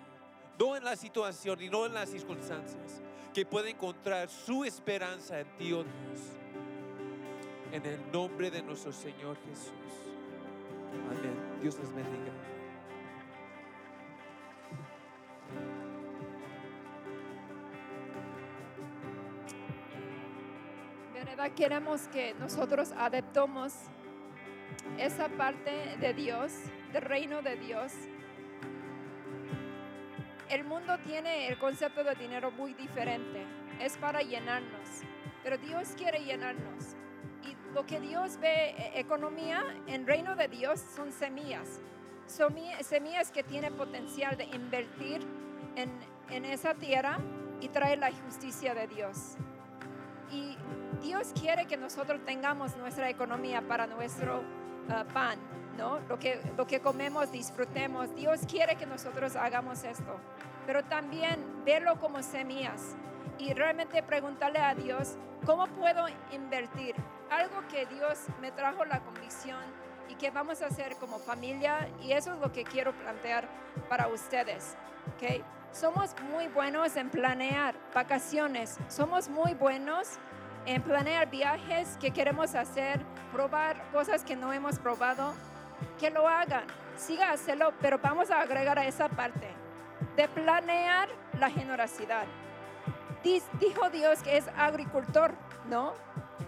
no 0.59 0.77
en 0.77 0.85
la 0.85 0.97
situación 0.97 1.61
y 1.61 1.69
no 1.69 1.87
en 1.87 1.95
las 1.95 2.11
circunstancias. 2.11 3.03
Que 3.37 3.45
pueden 3.45 3.75
encontrar 3.75 4.31
su 4.31 4.65
esperanza 4.65 5.39
en 5.39 5.47
ti, 5.59 5.71
oh 5.71 5.85
Dios. 5.85 6.21
En 7.71 7.85
el 7.85 8.11
nombre 8.11 8.51
de 8.51 8.63
nuestro 8.63 8.93
Señor 8.93 9.37
Jesús. 9.47 9.75
Amén. 11.11 11.61
Dios 11.61 11.77
les 11.79 11.95
bendiga. 11.95 12.33
¿Verdad? 21.13 21.51
Queremos 21.55 22.09
que 22.09 22.33
nosotros 22.41 22.91
adoptemos 22.97 23.75
esa 24.97 25.29
parte 25.29 25.99
de 26.01 26.15
Dios, 26.15 26.53
del 26.91 27.03
reino 27.03 27.43
de 27.43 27.57
Dios. 27.57 27.93
El 30.49 30.65
mundo 30.65 30.97
tiene 31.05 31.49
el 31.49 31.59
concepto 31.59 32.05
de 32.05 32.15
dinero 32.15 32.51
muy 32.51 32.75
diferente. 32.75 33.45
Es 33.81 33.97
para 33.97 34.23
llenarnos. 34.23 35.03
Pero 35.43 35.59
Dios 35.59 35.95
quiere 35.97 36.25
llenarnos. 36.25 36.95
Y 37.45 37.57
lo 37.75 37.85
que 37.87 38.01
Dios 38.01 38.39
ve, 38.41 38.71
eh, 38.71 38.93
economía 38.95 39.63
en 39.87 40.07
reino 40.07 40.35
de 40.37 40.49
Dios 40.49 40.81
son 40.81 41.13
semillas. 41.13 41.81
Somi- 42.29 42.81
Semillas 42.83 43.31
que 43.31 43.43
tienen 43.43 43.75
potencial 43.75 44.37
de 44.37 44.45
invertir 44.45 45.21
en, 45.77 45.91
en 46.31 46.45
esa 46.45 46.75
tierra 46.75 47.19
y 47.61 47.69
traer 47.69 47.99
la 47.99 48.11
justicia 48.13 48.75
de 48.75 48.87
Dios. 48.89 49.37
Y 50.33 50.57
Dios 51.03 51.33
quiere 51.41 51.67
que 51.67 51.77
nosotros 51.77 52.21
tengamos 52.25 52.77
nuestra 52.77 53.09
economía 53.09 53.63
para 53.63 53.87
nuestro 53.87 54.43
ah, 54.89 55.05
pan, 55.13 55.39
¿no? 55.77 56.01
Lo 56.09 56.19
que, 56.19 56.41
lo 56.57 56.67
que 56.67 56.81
comemos, 56.81 57.31
disfrutemos. 57.31 58.15
Dios 58.15 58.41
quiere 58.49 58.77
que 58.77 58.87
nosotros 58.87 59.37
hagamos 59.37 59.85
esto, 59.85 60.19
pero 60.67 60.85
también 60.85 61.65
verlo 61.65 61.99
como 61.99 62.23
semillas 62.23 62.97
y 63.39 63.53
realmente 63.53 64.03
preguntarle 64.03 64.59
a 64.59 64.75
Dios, 64.75 65.17
¿cómo 65.45 65.67
puedo 65.67 66.07
invertir? 66.33 66.95
Algo 67.31 67.67
que 67.69 67.87
Dios 67.87 68.19
me 68.41 68.53
trajo 68.53 68.85
la 68.85 69.01
convicción 69.01 69.63
y 70.09 70.15
que 70.15 70.31
vamos 70.31 70.63
a 70.63 70.67
hacer 70.67 70.97
como 70.97 71.19
familia 71.19 71.89
y 72.03 72.13
eso 72.13 72.35
es 72.35 72.41
lo 72.41 72.53
que 72.53 72.65
quiero 72.65 72.93
plantear 72.93 73.49
para 73.89 74.09
ustedes, 74.09 74.77
¿ok? 75.15 75.43
Somos 75.73 76.15
muy 76.31 76.49
buenos 76.49 76.97
en 76.97 77.11
planear 77.11 77.75
vacaciones, 77.95 78.79
somos 78.89 79.29
muy 79.29 79.55
buenos 79.55 80.19
en 80.65 80.83
planear 80.83 81.31
viajes 81.31 81.97
que 82.01 82.13
queremos 82.13 82.55
hacer, 82.55 83.01
probar 83.33 83.91
cosas 83.93 84.25
que 84.25 84.37
no 84.37 84.53
hemos 84.53 84.79
probado, 84.79 85.35
que 85.99 86.11
lo 86.11 86.29
hagan, 86.29 86.65
siga 86.97 87.31
hacerlo, 87.31 87.73
pero 87.81 87.99
vamos 87.99 88.31
a 88.31 88.41
agregar 88.41 88.79
a 88.79 88.87
esa 88.87 89.09
parte 89.09 89.49
de 90.17 90.29
planear 90.29 91.09
la 91.39 91.51
generosidad. 91.51 92.25
Dijo 93.23 93.91
Dios 93.91 94.23
que 94.23 94.37
es 94.37 94.47
agricultor, 94.57 95.35
¿no? 95.69 95.95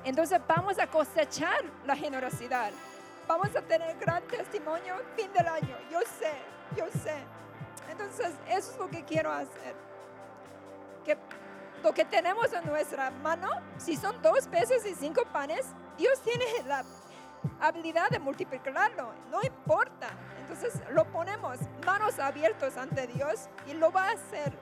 Entonces 0.04 0.40
vamos 0.46 0.78
a 0.78 0.86
cosechar 0.86 1.64
la 1.84 1.96
generosidad. 1.96 2.70
Vamos 3.26 3.54
a 3.56 3.62
tener 3.62 3.98
gran 3.98 4.22
testimonio 4.24 4.94
fin 5.16 5.32
del 5.32 5.48
año. 5.48 5.76
Yo 5.90 6.00
sé, 6.18 6.32
yo 6.76 6.86
sé. 7.02 7.16
Entonces 7.90 8.32
eso 8.48 8.72
es 8.72 8.78
lo 8.78 8.88
que 8.88 9.04
quiero 9.04 9.32
hacer. 9.32 9.74
Que 11.04 11.18
lo 11.82 11.92
que 11.92 12.04
tenemos 12.04 12.52
en 12.52 12.64
nuestra 12.66 13.10
mano, 13.10 13.48
si 13.76 13.96
son 13.96 14.20
dos 14.22 14.46
peces 14.46 14.86
y 14.86 14.94
cinco 14.94 15.24
panes, 15.32 15.66
Dios 15.96 16.20
tiene 16.22 16.44
la 16.66 16.84
habilidad 17.60 18.10
de 18.10 18.18
multiplicarlo, 18.18 19.12
no 19.30 19.42
importa. 19.42 20.08
Entonces 20.40 20.80
lo 20.92 21.04
ponemos 21.06 21.58
manos 21.84 22.18
abiertas 22.18 22.76
ante 22.76 23.06
Dios 23.06 23.48
y 23.66 23.74
lo 23.74 23.90
va 23.92 24.08
a 24.08 24.12
hacer. 24.12 24.52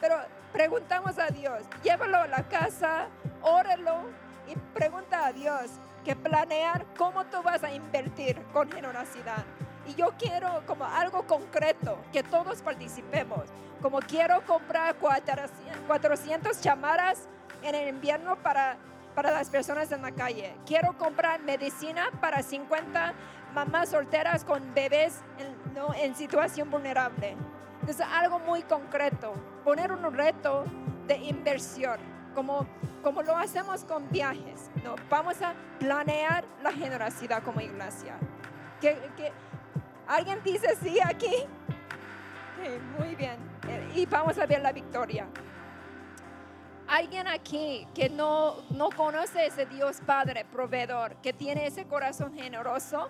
Pero 0.00 0.16
preguntamos 0.52 1.18
a 1.18 1.28
Dios, 1.28 1.62
llévalo 1.82 2.18
a 2.18 2.26
la 2.26 2.48
casa, 2.48 3.08
órelo 3.42 4.10
y 4.48 4.56
pregunta 4.74 5.26
a 5.26 5.32
Dios 5.32 5.70
que 6.04 6.16
planear 6.16 6.84
cómo 6.96 7.24
tú 7.26 7.42
vas 7.42 7.62
a 7.62 7.72
invertir 7.72 8.42
con 8.52 8.70
generosidad. 8.70 9.44
Y 9.86 9.94
yo 9.94 10.12
quiero 10.18 10.62
como 10.66 10.84
algo 10.84 11.26
concreto, 11.26 11.98
que 12.12 12.22
todos 12.22 12.62
participemos. 12.62 13.42
Como 13.80 13.98
quiero 14.00 14.44
comprar 14.46 14.94
400 14.96 15.72
400 15.86 16.60
chamaras 16.60 17.28
en 17.62 17.74
el 17.74 17.88
invierno 17.88 18.36
para, 18.36 18.76
para 19.14 19.30
las 19.30 19.50
personas 19.50 19.90
en 19.92 20.02
la 20.02 20.12
calle. 20.12 20.54
Quiero 20.66 20.96
comprar 20.96 21.40
medicina 21.42 22.10
para 22.20 22.42
50 22.42 23.14
mamás 23.54 23.90
solteras 23.90 24.44
con 24.44 24.74
bebés 24.74 25.20
en, 25.38 25.74
¿no? 25.74 25.94
en 25.94 26.14
situación 26.14 26.70
vulnerable. 26.70 27.36
Entonces, 27.80 28.06
algo 28.12 28.38
muy 28.38 28.62
concreto, 28.62 29.34
poner 29.64 29.90
un 29.90 30.12
reto 30.14 30.64
de 31.06 31.16
inversión, 31.16 31.98
como, 32.34 32.66
como 33.02 33.22
lo 33.22 33.36
hacemos 33.36 33.84
con 33.84 34.08
viajes. 34.10 34.70
¿no? 34.84 34.94
Vamos 35.10 35.42
a 35.42 35.54
planear 35.78 36.44
la 36.62 36.72
generosidad 36.72 37.42
como 37.42 37.60
iglesia. 37.60 38.16
Que, 38.80 38.96
¿Alguien 40.06 40.40
dice 40.44 40.76
sí 40.82 40.98
aquí? 41.04 41.34
Sí, 42.56 42.68
muy 42.98 43.14
bien. 43.14 43.36
Y 43.94 44.06
vamos 44.06 44.38
a 44.38 44.46
ver 44.46 44.60
la 44.60 44.72
victoria. 44.72 45.26
Alguien 46.92 47.26
aquí 47.26 47.88
que 47.94 48.10
no, 48.10 48.56
no 48.68 48.90
conoce 48.90 49.46
ese 49.46 49.64
Dios 49.64 50.02
Padre, 50.04 50.44
proveedor, 50.44 51.16
que 51.22 51.32
tiene 51.32 51.66
ese 51.66 51.86
corazón 51.86 52.34
generoso, 52.34 53.08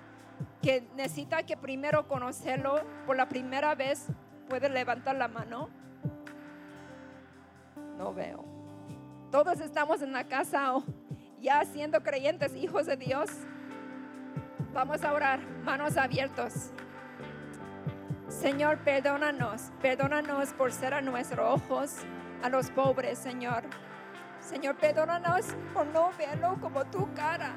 que 0.63 0.87
necesita 0.95 1.43
que 1.43 1.57
primero 1.57 2.07
conocerlo 2.07 2.81
por 3.07 3.17
la 3.17 3.29
primera 3.29 3.75
vez, 3.75 4.07
puede 4.49 4.69
levantar 4.69 5.17
la 5.17 5.27
mano. 5.27 5.69
No 7.99 8.15
veo. 8.15 8.45
Todos 9.33 9.59
estamos 9.59 10.01
en 10.01 10.13
la 10.13 10.29
casa 10.29 10.75
ya 11.41 11.65
siendo 11.65 12.05
creyentes, 12.05 12.55
hijos 12.55 12.87
de 12.87 12.97
Dios. 12.97 13.31
Vamos 14.73 15.03
a 15.03 15.13
orar, 15.13 15.41
manos 15.65 15.97
abiertas. 15.97 16.73
Señor, 18.29 18.79
perdónanos, 18.85 19.73
perdónanos 19.81 20.53
por 20.53 20.71
ser 20.71 20.95
a 20.95 21.01
nuestros 21.01 21.61
ojos, 21.61 21.97
a 22.43 22.49
los 22.49 22.71
pobres, 22.71 23.19
Señor. 23.19 23.63
Señor, 24.41 24.77
perdónanos 24.77 25.47
por 25.73 25.87
no 25.87 26.11
verlo 26.19 26.59
como 26.61 26.85
tu 26.87 27.13
cara, 27.15 27.53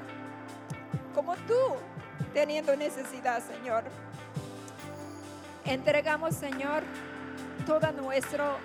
como 1.14 1.36
tú, 1.36 1.76
teniendo 2.34 2.76
necesidad, 2.76 3.42
Señor. 3.42 3.84
Entregamos, 5.66 6.36
Señor, 6.36 6.84
toda 7.66 7.92
nuestra 7.92 8.58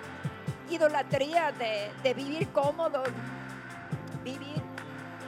idolatría 0.69 1.51
de, 1.51 1.91
de 2.03 2.13
vivir 2.13 2.47
cómodo, 2.49 3.03
vivir 4.23 4.61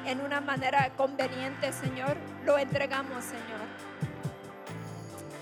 en 0.06 0.22
una 0.22 0.40
manera 0.40 0.92
conveniente, 0.96 1.74
Señor. 1.74 2.16
Lo 2.46 2.58
entregamos, 2.58 3.24
Señor. 3.24 3.62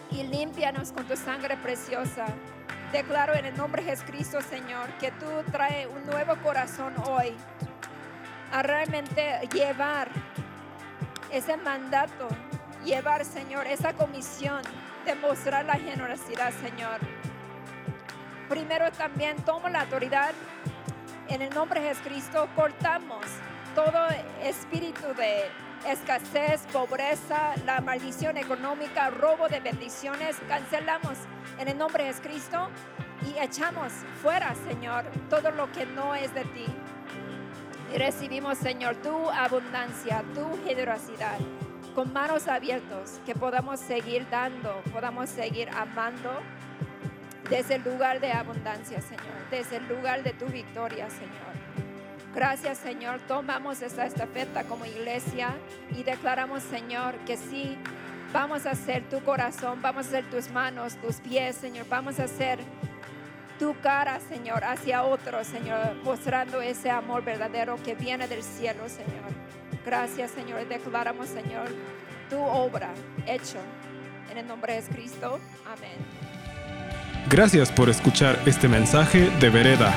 Y 0.10 0.24
límpianos 0.24 0.92
con 0.92 1.06
tu 1.06 1.18
sangre 1.18 1.58
preciosa. 1.58 2.28
Declaro 2.92 3.34
en 3.36 3.46
el 3.46 3.56
nombre 3.56 3.84
de 3.84 3.92
Jesucristo, 3.92 4.42
Señor, 4.42 4.90
que 5.00 5.12
tú 5.12 5.26
traes 5.50 5.88
un 5.88 6.06
nuevo 6.06 6.36
corazón 6.44 6.94
hoy 7.08 7.34
a 8.52 8.62
realmente 8.64 9.48
llevar 9.54 10.10
ese 11.32 11.56
mandato, 11.56 12.28
llevar, 12.84 13.24
Señor, 13.24 13.66
esa 13.66 13.94
comisión 13.94 14.62
de 15.06 15.16
mostrar 15.16 15.64
la 15.64 15.76
generosidad, 15.76 16.52
Señor. 16.52 17.00
Primero 18.50 18.92
también 18.92 19.38
tomo 19.38 19.70
la 19.70 19.82
autoridad 19.82 20.34
en 21.30 21.42
el 21.42 21.54
nombre 21.54 21.80
de 21.80 21.96
Jesucristo, 21.96 22.50
cortamos 22.58 23.26
todo 23.74 24.06
espíritu 24.44 25.14
de 25.16 25.46
escasez, 25.88 26.62
pobreza, 26.74 27.54
la 27.66 27.80
maldición 27.80 28.36
económica, 28.36 29.10
robo 29.12 29.48
de 29.48 29.62
bendiciones, 29.62 30.36
cancelamos 30.50 31.18
en 31.62 31.68
el 31.68 31.78
nombre 31.78 32.04
de 32.04 32.10
Jesucristo 32.10 32.70
y 33.24 33.38
echamos 33.38 33.94
fuera, 34.20 34.56
Señor, 34.68 35.06
todo 35.30 35.52
lo 35.52 35.72
que 35.72 35.86
no 35.86 36.16
es 36.16 36.34
de 36.34 36.44
ti. 36.46 36.66
Y 37.94 37.98
recibimos, 38.00 38.58
Señor, 38.58 38.96
tu 38.96 39.30
abundancia, 39.30 40.24
tu 40.34 40.60
generosidad, 40.66 41.38
con 41.94 42.12
manos 42.12 42.48
abiertas, 42.48 43.22
que 43.28 43.36
podamos 43.36 43.80
seguir 43.80 44.28
dando, 44.32 44.82
podamos 44.92 45.30
seguir 45.30 45.70
amando 45.70 46.32
desde 47.48 47.76
el 47.76 47.84
lugar 47.84 48.20
de 48.20 48.32
abundancia, 48.32 49.00
Señor, 49.00 49.50
desde 49.52 49.78
el 49.78 49.88
lugar 49.88 50.24
de 50.24 50.34
tu 50.34 50.48
victoria, 50.48 51.12
Señor. 51.12 51.52
Gracias, 52.34 52.80
Señor. 52.80 53.20
Tomamos 53.28 53.84
esta 53.84 54.08
estafeta 54.08 54.64
como 54.64 54.86
iglesia 54.86 55.50
y 55.92 56.02
declaramos, 56.02 56.64
Señor, 56.64 57.14
que 57.28 57.38
sí, 57.38 57.78
vamos 58.34 58.66
a 58.66 58.72
hacer 58.72 59.04
tu 59.10 59.22
corazón, 59.24 59.82
vamos 59.82 60.06
a 60.06 60.10
hacer 60.10 60.30
tus 60.30 60.50
manos, 60.52 60.96
tus 60.96 61.18
pies, 61.18 61.56
Señor. 61.56 61.86
Vamos 61.90 62.20
a 62.20 62.26
hacer 62.26 62.60
tu 63.60 63.76
cara, 63.82 64.20
Señor, 64.20 64.64
hacia 64.64 65.04
otros, 65.04 65.48
Señor, 65.48 65.96
mostrando 66.04 66.62
ese 66.62 66.90
amor 66.90 67.24
verdadero 67.24 67.78
que 67.84 67.96
viene 67.96 68.28
del 68.28 68.44
cielo, 68.44 68.90
Señor. 68.90 69.32
Gracias, 69.86 70.32
Señor. 70.32 70.68
Declaramos, 70.68 71.28
Señor, 71.28 71.68
tu 72.30 72.40
obra 72.40 72.90
hecho. 73.28 73.60
En 74.32 74.38
el 74.38 74.48
nombre 74.48 74.82
de 74.82 74.88
Cristo. 74.88 75.40
Amén. 75.66 76.32
Gracias 77.30 77.72
por 77.72 77.90
escuchar 77.90 78.40
este 78.46 78.68
mensaje 78.68 79.30
de 79.40 79.50
Vereda. 79.50 79.94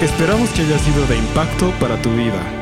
Esperamos 0.00 0.50
que 0.50 0.62
haya 0.62 0.78
sido 0.78 1.06
de 1.06 1.16
impacto 1.18 1.70
para 1.78 1.96
tu 2.02 2.10
vida. 2.10 2.61